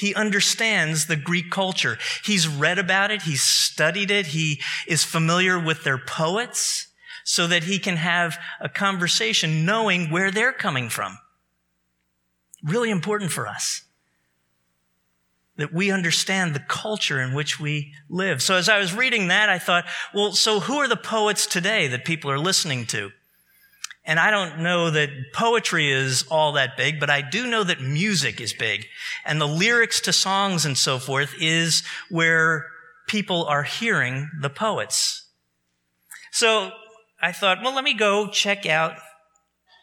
He 0.00 0.14
understands 0.14 1.06
the 1.06 1.16
Greek 1.16 1.50
culture. 1.50 1.98
He's 2.24 2.48
read 2.48 2.78
about 2.78 3.10
it. 3.10 3.22
He's 3.22 3.42
studied 3.42 4.10
it. 4.10 4.28
He 4.28 4.60
is 4.88 5.04
familiar 5.04 5.58
with 5.58 5.84
their 5.84 5.98
poets 5.98 6.88
so 7.22 7.46
that 7.46 7.64
he 7.64 7.78
can 7.78 7.96
have 7.96 8.38
a 8.60 8.68
conversation 8.70 9.66
knowing 9.66 10.10
where 10.10 10.30
they're 10.30 10.54
coming 10.54 10.88
from. 10.88 11.18
Really 12.64 12.90
important 12.90 13.30
for 13.30 13.46
us 13.46 13.82
that 15.56 15.74
we 15.74 15.90
understand 15.90 16.54
the 16.54 16.64
culture 16.66 17.20
in 17.20 17.34
which 17.34 17.60
we 17.60 17.92
live. 18.08 18.40
So 18.40 18.54
as 18.54 18.70
I 18.70 18.78
was 18.78 18.94
reading 18.94 19.28
that, 19.28 19.50
I 19.50 19.58
thought, 19.58 19.84
well, 20.14 20.32
so 20.32 20.60
who 20.60 20.78
are 20.78 20.88
the 20.88 20.96
poets 20.96 21.46
today 21.46 21.88
that 21.88 22.06
people 22.06 22.30
are 22.30 22.38
listening 22.38 22.86
to? 22.86 23.10
And 24.04 24.18
I 24.18 24.30
don't 24.30 24.60
know 24.60 24.90
that 24.90 25.10
poetry 25.34 25.90
is 25.90 26.24
all 26.30 26.52
that 26.52 26.76
big, 26.76 26.98
but 26.98 27.10
I 27.10 27.20
do 27.20 27.46
know 27.46 27.62
that 27.64 27.80
music 27.80 28.40
is 28.40 28.52
big. 28.52 28.86
And 29.24 29.40
the 29.40 29.46
lyrics 29.46 30.00
to 30.02 30.12
songs 30.12 30.64
and 30.64 30.76
so 30.76 30.98
forth 30.98 31.34
is 31.38 31.82
where 32.08 32.66
people 33.06 33.44
are 33.44 33.62
hearing 33.62 34.30
the 34.40 34.50
poets. 34.50 35.28
So 36.32 36.70
I 37.20 37.32
thought, 37.32 37.62
well, 37.62 37.74
let 37.74 37.84
me 37.84 37.94
go 37.94 38.28
check 38.28 38.66
out 38.66 38.94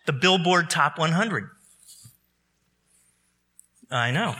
the 0.06 0.14
Billboard 0.14 0.70
Top 0.70 0.98
100. 0.98 1.50
I 3.92 4.12
know. 4.12 4.36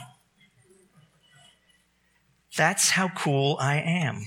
That's 2.56 2.90
how 2.90 3.08
cool 3.10 3.56
I 3.60 3.76
am. 3.76 4.26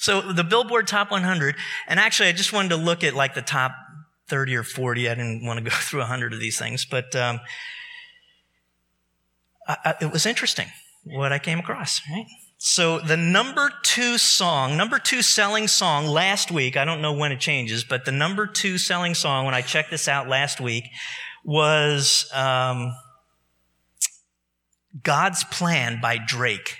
So 0.00 0.22
the 0.22 0.44
Billboard 0.44 0.88
Top 0.88 1.10
100, 1.10 1.56
and 1.86 2.00
actually 2.00 2.30
I 2.30 2.32
just 2.32 2.54
wanted 2.54 2.70
to 2.70 2.76
look 2.76 3.04
at 3.04 3.12
like 3.12 3.34
the 3.34 3.42
top 3.42 3.72
30 4.28 4.56
or 4.56 4.62
40. 4.62 5.10
I 5.10 5.14
didn't 5.14 5.44
want 5.44 5.58
to 5.58 5.64
go 5.64 5.70
through 5.76 6.00
100 6.00 6.32
of 6.32 6.40
these 6.40 6.58
things, 6.58 6.86
but 6.86 7.14
um, 7.14 7.38
I, 9.68 9.76
I, 9.84 9.94
it 10.00 10.10
was 10.10 10.24
interesting 10.24 10.68
what 11.04 11.34
I 11.34 11.38
came 11.38 11.58
across, 11.58 12.00
right? 12.10 12.24
So 12.56 12.98
the 12.98 13.18
number 13.18 13.70
two 13.82 14.16
song, 14.16 14.74
number 14.74 14.98
two 14.98 15.20
selling 15.20 15.68
song 15.68 16.06
last 16.06 16.50
week, 16.50 16.78
I 16.78 16.86
don't 16.86 17.02
know 17.02 17.12
when 17.12 17.30
it 17.30 17.40
changes, 17.40 17.84
but 17.84 18.06
the 18.06 18.12
number 18.12 18.46
two 18.46 18.78
selling 18.78 19.12
song 19.12 19.44
when 19.44 19.54
I 19.54 19.60
checked 19.60 19.90
this 19.90 20.08
out 20.08 20.28
last 20.28 20.62
week 20.62 20.84
was 21.44 22.30
um, 22.34 22.94
God's 25.02 25.44
Plan 25.44 26.00
by 26.00 26.16
Drake. 26.16 26.78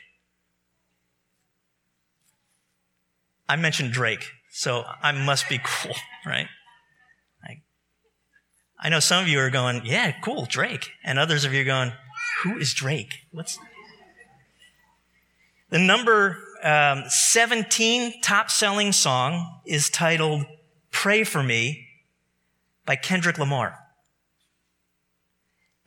I 3.51 3.57
mentioned 3.57 3.91
Drake, 3.91 4.31
so 4.53 4.85
I 5.03 5.11
must 5.11 5.49
be 5.49 5.59
cool, 5.65 5.97
right? 6.25 6.47
I, 7.43 7.63
I 8.79 8.89
know 8.89 9.01
some 9.01 9.25
of 9.25 9.29
you 9.29 9.41
are 9.41 9.51
going, 9.51 9.83
yeah, 9.85 10.13
cool, 10.23 10.47
Drake. 10.49 10.93
And 11.03 11.19
others 11.19 11.45
of 11.45 11.53
you 11.53 11.63
are 11.63 11.65
going, 11.65 11.93
who 12.45 12.59
is 12.59 12.73
Drake? 12.73 13.13
What's, 13.33 13.59
The 15.71 15.81
number 15.81 16.39
um, 16.63 17.03
17 17.09 18.21
top 18.23 18.53
selling 18.53 18.93
song 18.93 19.63
is 19.67 19.91
titled 19.91 20.45
Pray 20.93 21.25
for 21.25 21.43
Me 21.43 21.89
by 22.87 22.95
Kendrick 22.95 23.37
Lamar. 23.37 23.81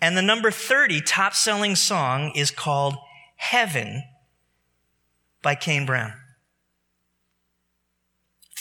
And 0.02 0.18
the 0.18 0.22
number 0.22 0.52
30 0.52 1.00
top 1.00 1.34
selling 1.34 1.78
song 1.78 2.34
is 2.36 2.52
called 2.52 2.98
Heaven 3.38 4.04
by 5.42 5.56
Kane 5.56 5.86
Brown. 5.86 6.14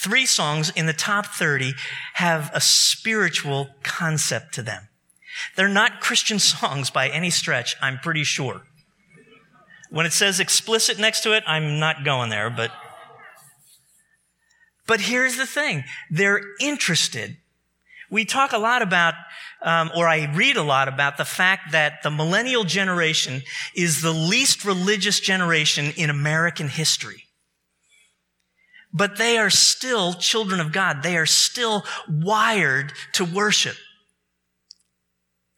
Three 0.02 0.26
songs 0.26 0.70
in 0.74 0.86
the 0.86 0.92
top 0.92 1.26
30 1.26 1.74
have 2.14 2.50
a 2.52 2.60
spiritual 2.60 3.68
concept 3.84 4.52
to 4.54 4.62
them. 4.62 4.88
They're 5.56 5.68
not 5.68 6.00
Christian 6.00 6.38
songs 6.40 6.90
by 6.90 7.08
any 7.08 7.30
stretch, 7.30 7.76
I'm 7.80 7.98
pretty 7.98 8.24
sure. 8.24 8.62
When 9.90 10.04
it 10.06 10.12
says 10.12 10.40
explicit 10.40 10.98
next 10.98 11.22
to 11.22 11.34
it, 11.34 11.44
I'm 11.46 11.78
not 11.78 12.04
going 12.04 12.30
there, 12.30 12.50
but 12.50 12.72
but 14.88 15.02
here's 15.02 15.36
the 15.36 15.46
thing. 15.46 15.84
They're 16.10 16.40
interested. 16.60 17.36
We 18.10 18.24
talk 18.24 18.52
a 18.52 18.58
lot 18.58 18.82
about, 18.82 19.14
um, 19.62 19.92
or 19.96 20.08
I 20.08 20.30
read 20.34 20.56
a 20.56 20.62
lot 20.62 20.88
about 20.88 21.16
the 21.16 21.24
fact 21.24 21.70
that 21.70 22.02
the 22.02 22.10
millennial 22.10 22.64
generation 22.64 23.42
is 23.76 24.02
the 24.02 24.12
least 24.12 24.64
religious 24.64 25.20
generation 25.20 25.92
in 25.96 26.10
American 26.10 26.68
history. 26.68 27.28
But 28.92 29.16
they 29.16 29.38
are 29.38 29.50
still 29.50 30.12
children 30.12 30.60
of 30.60 30.72
God. 30.72 31.02
They 31.02 31.16
are 31.16 31.26
still 31.26 31.84
wired 32.08 32.92
to 33.14 33.24
worship. 33.24 33.76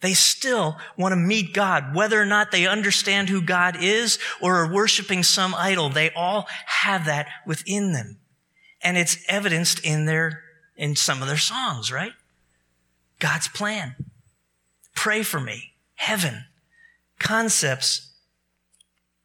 They 0.00 0.14
still 0.14 0.76
want 0.98 1.12
to 1.12 1.16
meet 1.16 1.54
God, 1.54 1.94
whether 1.94 2.20
or 2.20 2.26
not 2.26 2.52
they 2.52 2.66
understand 2.66 3.30
who 3.30 3.40
God 3.40 3.76
is 3.80 4.18
or 4.40 4.56
are 4.56 4.72
worshiping 4.72 5.22
some 5.22 5.54
idol. 5.54 5.88
They 5.88 6.10
all 6.10 6.46
have 6.66 7.06
that 7.06 7.26
within 7.46 7.92
them. 7.92 8.18
And 8.82 8.98
it's 8.98 9.16
evidenced 9.28 9.80
in 9.82 10.04
their, 10.04 10.42
in 10.76 10.94
some 10.94 11.22
of 11.22 11.28
their 11.28 11.38
songs, 11.38 11.90
right? 11.90 12.12
God's 13.18 13.48
plan. 13.48 13.96
Pray 14.94 15.22
for 15.22 15.40
me. 15.40 15.72
Heaven. 15.94 16.44
Concepts 17.18 18.12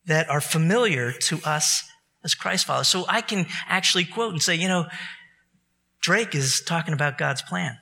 that 0.06 0.30
are 0.30 0.40
familiar 0.42 1.12
to 1.12 1.42
us 1.44 1.84
as 2.24 2.34
Christ 2.36 2.66
followers. 2.66 2.88
So 2.88 3.06
I 3.08 3.22
can 3.22 3.46
actually 3.68 4.06
quote 4.06 4.34
and 4.34 4.42
say, 4.42 4.56
you 4.56 4.68
know, 4.68 4.88
Drake 6.02 6.36
is 6.36 6.62
talking 6.62 6.94
about 6.94 7.18
God's 7.18 7.42
plan. 7.42 7.78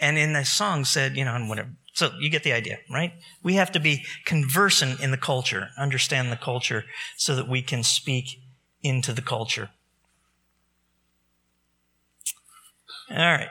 And 0.00 0.16
in 0.16 0.32
the 0.32 0.44
song 0.44 0.84
said, 0.84 1.16
you 1.16 1.24
know, 1.24 1.34
and 1.34 1.48
whatever. 1.48 1.70
So 1.92 2.12
you 2.20 2.30
get 2.30 2.44
the 2.44 2.52
idea, 2.52 2.78
right? 2.88 3.12
We 3.42 3.54
have 3.54 3.72
to 3.72 3.80
be 3.80 4.04
conversant 4.24 5.00
in 5.00 5.10
the 5.10 5.16
culture, 5.16 5.70
understand 5.76 6.30
the 6.30 6.36
culture 6.36 6.84
so 7.16 7.34
that 7.34 7.48
we 7.48 7.60
can 7.60 7.82
speak 7.82 8.40
into 8.82 9.12
the 9.12 9.22
culture. 9.22 9.70
All 13.10 13.16
right. 13.16 13.48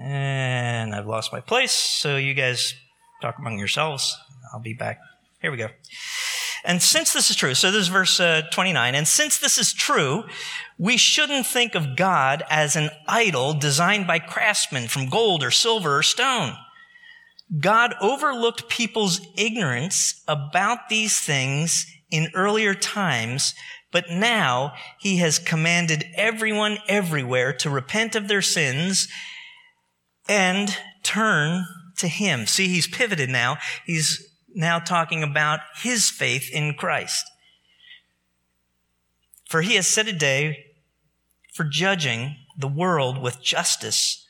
And 0.00 0.94
I've 0.94 1.06
lost 1.06 1.32
my 1.32 1.40
place, 1.40 1.72
so 1.72 2.16
you 2.16 2.34
guys 2.34 2.74
talk 3.22 3.38
among 3.38 3.58
yourselves. 3.58 4.18
I'll 4.52 4.60
be 4.60 4.74
back. 4.74 4.98
Here 5.40 5.50
we 5.50 5.56
go. 5.56 5.68
And 6.66 6.82
since 6.82 7.12
this 7.12 7.30
is 7.30 7.36
true, 7.36 7.54
so 7.54 7.70
this 7.70 7.82
is 7.82 7.88
verse 7.88 8.18
uh, 8.18 8.42
29, 8.50 8.96
and 8.96 9.06
since 9.06 9.38
this 9.38 9.56
is 9.56 9.72
true, 9.72 10.24
we 10.76 10.96
shouldn't 10.96 11.46
think 11.46 11.76
of 11.76 11.96
God 11.96 12.42
as 12.50 12.74
an 12.74 12.90
idol 13.06 13.54
designed 13.54 14.08
by 14.08 14.18
craftsmen 14.18 14.88
from 14.88 15.08
gold 15.08 15.44
or 15.44 15.52
silver 15.52 15.98
or 15.98 16.02
stone. 16.02 16.54
God 17.60 17.94
overlooked 18.00 18.68
people's 18.68 19.20
ignorance 19.38 20.24
about 20.26 20.88
these 20.88 21.20
things 21.20 21.86
in 22.10 22.30
earlier 22.34 22.74
times, 22.74 23.54
but 23.92 24.10
now 24.10 24.74
he 24.98 25.18
has 25.18 25.38
commanded 25.38 26.04
everyone 26.16 26.78
everywhere 26.88 27.52
to 27.52 27.70
repent 27.70 28.16
of 28.16 28.26
their 28.26 28.42
sins 28.42 29.06
and 30.28 30.76
turn 31.04 31.64
to 31.98 32.08
him. 32.08 32.46
See, 32.46 32.66
he's 32.66 32.88
pivoted 32.88 33.30
now. 33.30 33.58
He's 33.84 34.35
now 34.56 34.78
talking 34.78 35.22
about 35.22 35.60
his 35.76 36.08
faith 36.08 36.50
in 36.50 36.74
Christ. 36.74 37.24
For 39.44 39.62
he 39.62 39.76
has 39.76 39.86
set 39.86 40.08
a 40.08 40.12
day 40.12 40.64
for 41.52 41.62
judging 41.62 42.36
the 42.58 42.66
world 42.66 43.22
with 43.22 43.42
justice 43.42 44.26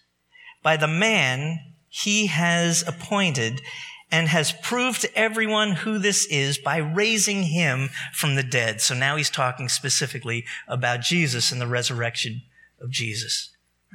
by 0.62 0.76
the 0.76 0.88
man 0.88 1.60
he 1.88 2.26
has 2.26 2.86
appointed 2.86 3.62
and 4.10 4.28
has 4.28 4.52
proved 4.62 5.00
to 5.00 5.18
everyone 5.18 5.72
who 5.72 5.98
this 5.98 6.26
is 6.26 6.58
by 6.58 6.76
raising 6.76 7.44
him 7.44 7.90
from 8.12 8.34
the 8.34 8.42
dead. 8.42 8.80
So 8.80 8.94
now 8.94 9.16
he's 9.16 9.30
talking 9.30 9.68
specifically 9.68 10.44
about 10.68 11.00
Jesus 11.00 11.52
and 11.52 11.60
the 11.60 11.66
resurrection 11.66 12.42
of 12.80 12.90
Jesus, 12.90 13.50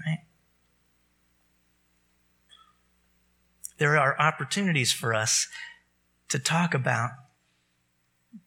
right? 0.06 0.20
There 3.78 3.98
are 3.98 4.20
opportunities 4.20 4.92
for 4.92 5.14
us 5.14 5.48
to 6.32 6.40
talk 6.40 6.74
about 6.74 7.12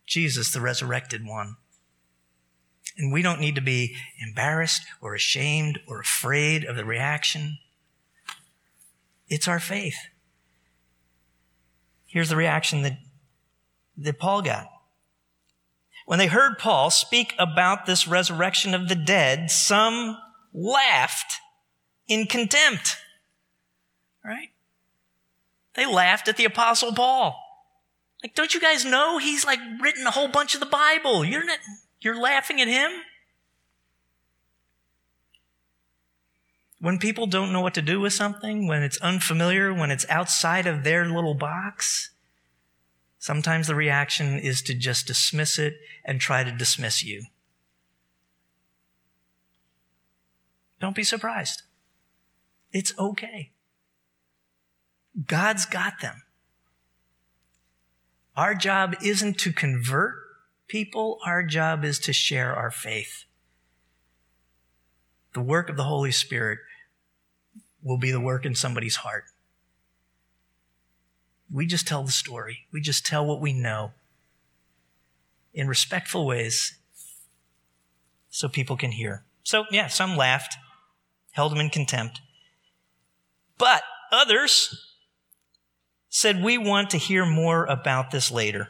Jesus, 0.06 0.50
the 0.50 0.60
resurrected 0.60 1.24
one. 1.24 1.56
And 2.96 3.12
we 3.12 3.22
don't 3.22 3.40
need 3.40 3.54
to 3.56 3.60
be 3.60 3.96
embarrassed 4.20 4.82
or 5.00 5.14
ashamed 5.14 5.80
or 5.88 6.00
afraid 6.00 6.64
of 6.64 6.76
the 6.76 6.84
reaction. 6.84 7.58
It's 9.28 9.48
our 9.48 9.58
faith. 9.58 9.96
Here's 12.06 12.28
the 12.28 12.36
reaction 12.36 12.82
that, 12.82 12.98
that 13.96 14.18
Paul 14.18 14.42
got. 14.42 14.68
When 16.06 16.18
they 16.18 16.26
heard 16.26 16.58
Paul 16.58 16.90
speak 16.90 17.34
about 17.38 17.86
this 17.86 18.06
resurrection 18.06 18.74
of 18.74 18.88
the 18.88 18.94
dead, 18.94 19.50
some 19.50 20.18
laughed 20.52 21.40
in 22.06 22.26
contempt. 22.26 22.98
Right? 24.24 24.50
They 25.74 25.86
laughed 25.86 26.28
at 26.28 26.36
the 26.36 26.44
apostle 26.44 26.92
Paul. 26.92 27.43
Like, 28.24 28.34
don't 28.34 28.54
you 28.54 28.60
guys 28.60 28.86
know 28.86 29.18
he's 29.18 29.44
like 29.44 29.58
written 29.82 30.06
a 30.06 30.10
whole 30.10 30.28
bunch 30.28 30.54
of 30.54 30.60
the 30.60 30.66
Bible? 30.66 31.26
You're 31.26 31.44
not, 31.44 31.58
you're 32.00 32.18
laughing 32.18 32.58
at 32.58 32.68
him? 32.68 32.90
When 36.80 36.98
people 36.98 37.26
don't 37.26 37.52
know 37.52 37.60
what 37.60 37.74
to 37.74 37.82
do 37.82 38.00
with 38.00 38.14
something, 38.14 38.66
when 38.66 38.82
it's 38.82 38.96
unfamiliar, 38.96 39.74
when 39.74 39.90
it's 39.90 40.06
outside 40.08 40.66
of 40.66 40.84
their 40.84 41.04
little 41.04 41.34
box, 41.34 42.12
sometimes 43.18 43.66
the 43.66 43.74
reaction 43.74 44.38
is 44.38 44.62
to 44.62 44.74
just 44.74 45.06
dismiss 45.06 45.58
it 45.58 45.74
and 46.02 46.18
try 46.18 46.42
to 46.42 46.50
dismiss 46.50 47.04
you. 47.04 47.24
Don't 50.80 50.96
be 50.96 51.04
surprised. 51.04 51.60
It's 52.72 52.98
okay. 52.98 53.50
God's 55.26 55.66
got 55.66 56.00
them. 56.00 56.23
Our 58.36 58.54
job 58.54 58.96
isn't 59.02 59.38
to 59.40 59.52
convert 59.52 60.16
people, 60.66 61.18
our 61.24 61.42
job 61.42 61.84
is 61.84 61.98
to 62.00 62.12
share 62.12 62.54
our 62.54 62.70
faith. 62.70 63.24
The 65.34 65.40
work 65.40 65.68
of 65.68 65.76
the 65.76 65.84
Holy 65.84 66.10
Spirit 66.10 66.58
will 67.82 67.98
be 67.98 68.10
the 68.10 68.20
work 68.20 68.44
in 68.44 68.54
somebody's 68.54 68.96
heart. 68.96 69.24
We 71.52 71.66
just 71.66 71.86
tell 71.86 72.02
the 72.02 72.12
story. 72.12 72.66
We 72.72 72.80
just 72.80 73.06
tell 73.06 73.24
what 73.24 73.40
we 73.40 73.52
know 73.52 73.92
in 75.52 75.68
respectful 75.68 76.26
ways 76.26 76.78
so 78.30 78.48
people 78.48 78.76
can 78.76 78.90
hear. 78.90 79.24
So, 79.44 79.64
yeah, 79.70 79.86
some 79.86 80.16
laughed, 80.16 80.56
held 81.32 81.52
him 81.52 81.60
in 81.60 81.70
contempt. 81.70 82.20
But 83.58 83.82
others 84.10 84.93
said, 86.14 86.44
We 86.44 86.56
want 86.56 86.90
to 86.90 86.96
hear 86.96 87.26
more 87.26 87.64
about 87.64 88.12
this 88.12 88.30
later. 88.30 88.68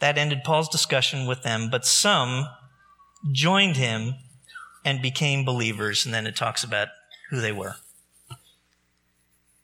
That 0.00 0.18
ended 0.18 0.42
Paul's 0.42 0.68
discussion 0.68 1.24
with 1.24 1.42
them, 1.42 1.70
but 1.70 1.86
some 1.86 2.48
joined 3.30 3.76
him 3.76 4.16
and 4.84 5.00
became 5.00 5.44
believers. 5.44 6.04
And 6.04 6.12
then 6.12 6.26
it 6.26 6.34
talks 6.34 6.64
about 6.64 6.88
who 7.30 7.40
they 7.40 7.52
were. 7.52 7.76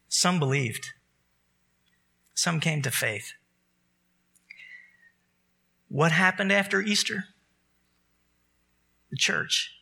Some 0.09 0.39
believed, 0.39 0.91
some 2.33 2.61
came 2.61 2.81
to 2.83 2.91
faith. 2.93 3.33
What 5.89 6.13
happened 6.13 6.53
after 6.53 6.81
Easter? 6.81 7.25
The 9.11 9.17
church. 9.17 9.73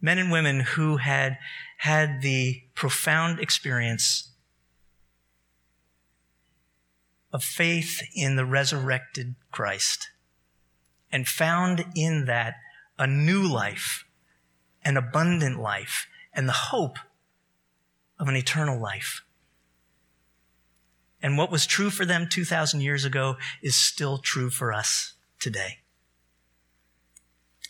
Men 0.00 0.16
and 0.16 0.32
women 0.32 0.60
who 0.60 0.96
had 0.96 1.36
had 1.76 2.22
the 2.22 2.62
profound 2.74 3.38
experience 3.38 4.29
of 7.32 7.44
faith 7.44 8.02
in 8.14 8.36
the 8.36 8.44
resurrected 8.44 9.34
Christ 9.50 10.10
and 11.12 11.26
found 11.26 11.84
in 11.94 12.26
that 12.26 12.54
a 12.98 13.06
new 13.06 13.42
life, 13.42 14.04
an 14.84 14.96
abundant 14.96 15.60
life, 15.60 16.06
and 16.32 16.48
the 16.48 16.52
hope 16.52 16.98
of 18.18 18.28
an 18.28 18.36
eternal 18.36 18.80
life. 18.80 19.22
And 21.22 21.36
what 21.36 21.50
was 21.50 21.66
true 21.66 21.90
for 21.90 22.04
them 22.04 22.28
2,000 22.30 22.80
years 22.80 23.04
ago 23.04 23.36
is 23.62 23.74
still 23.74 24.18
true 24.18 24.50
for 24.50 24.72
us 24.72 25.14
today. 25.38 25.78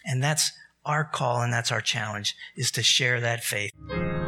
And 0.04 0.22
that's 0.22 0.52
our 0.84 1.04
call 1.04 1.42
and 1.42 1.52
that's 1.52 1.72
our 1.72 1.80
challenge 1.80 2.34
is 2.56 2.70
to 2.72 2.82
share 2.82 3.20
that 3.20 3.44
faith. 3.44 3.70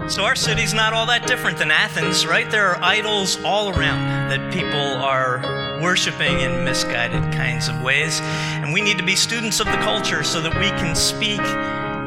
So 0.09 0.25
our 0.25 0.35
city's 0.35 0.75
not 0.75 0.93
all 0.93 1.07
that 1.07 1.27
different 1.27 1.59
than 1.59 1.71
Athens, 1.71 2.27
right? 2.27 2.51
There 2.51 2.67
are 2.69 2.83
idols 2.83 3.43
all 3.45 3.71
around 3.71 4.29
that 4.31 4.53
people 4.53 4.79
are 4.79 5.81
worshiping 5.81 6.41
in 6.41 6.65
misguided 6.65 7.33
kinds 7.33 7.69
of 7.69 7.81
ways. 7.83 8.21
And 8.21 8.73
we 8.73 8.83
need 8.83 8.99
to 8.99 9.05
be 9.05 9.17
students 9.17 9.61
of 9.61 9.67
the 9.67 9.79
culture 9.79 10.23
so 10.23 10.41
that 10.43 10.55
we 10.55 10.69
can 10.71 10.95
speak 10.95 11.41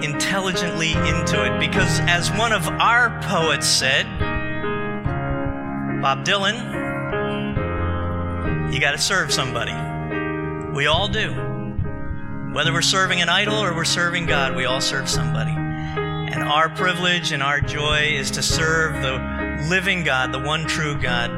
intelligently 0.04 0.92
into 0.92 1.46
it. 1.46 1.60
Because 1.60 2.00
as 2.02 2.30
one 2.32 2.52
of 2.52 2.68
our 2.68 3.20
poets 3.22 3.68
said, 3.68 4.06
Bob 6.02 6.26
Dylan, 6.26 6.74
you 8.72 8.80
got 8.80 8.92
to 8.92 9.00
serve 9.00 9.34
somebody. 9.34 9.74
We 10.76 10.88
all 10.88 11.08
do. 11.08 11.32
Whether 12.54 12.72
we're 12.72 12.82
serving 12.82 13.22
an 13.22 13.30
idol 13.30 13.56
or 13.56 13.74
we're 13.76 13.86
serving 13.86 14.28
God, 14.28 14.56
we 14.56 14.66
all 14.66 14.82
serve 14.82 15.10
somebody. 15.10 15.65
And 16.32 16.44
our 16.44 16.70
privilege 16.70 17.32
and 17.32 17.42
our 17.42 17.62
joy 17.62 18.10
is 18.14 18.32
to 18.32 18.42
serve 18.42 19.02
the 19.02 19.68
living 19.70 20.04
God, 20.04 20.32
the 20.34 20.40
one 20.40 20.66
true 20.66 21.00
God, 21.00 21.32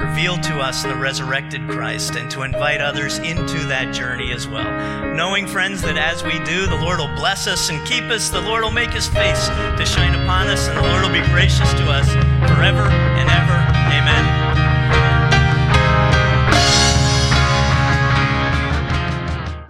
revealed 0.00 0.42
to 0.44 0.58
us 0.60 0.84
in 0.84 0.90
the 0.90 0.96
resurrected 0.96 1.68
Christ, 1.68 2.16
and 2.16 2.30
to 2.30 2.42
invite 2.42 2.80
others 2.80 3.18
into 3.18 3.58
that 3.66 3.94
journey 3.94 4.32
as 4.32 4.46
well. 4.46 5.14
Knowing, 5.14 5.46
friends, 5.46 5.82
that 5.82 5.96
as 5.96 6.22
we 6.22 6.38
do, 6.44 6.66
the 6.66 6.76
Lord 6.76 6.98
will 6.98 7.14
bless 7.16 7.46
us 7.46 7.70
and 7.70 7.86
keep 7.86 8.04
us, 8.04 8.28
the 8.28 8.40
Lord 8.40 8.62
will 8.62 8.70
make 8.70 8.90
his 8.90 9.08
face 9.08 9.48
to 9.48 9.84
shine 9.86 10.14
upon 10.14 10.48
us, 10.48 10.68
and 10.68 10.76
the 10.76 10.82
Lord 10.82 11.02
will 11.02 11.12
be 11.12 11.26
gracious 11.32 11.72
to 11.72 11.90
us 11.90 12.08
forever 12.52 12.82
and 12.82 13.28
ever. 13.30 13.58
Amen. 13.92 14.35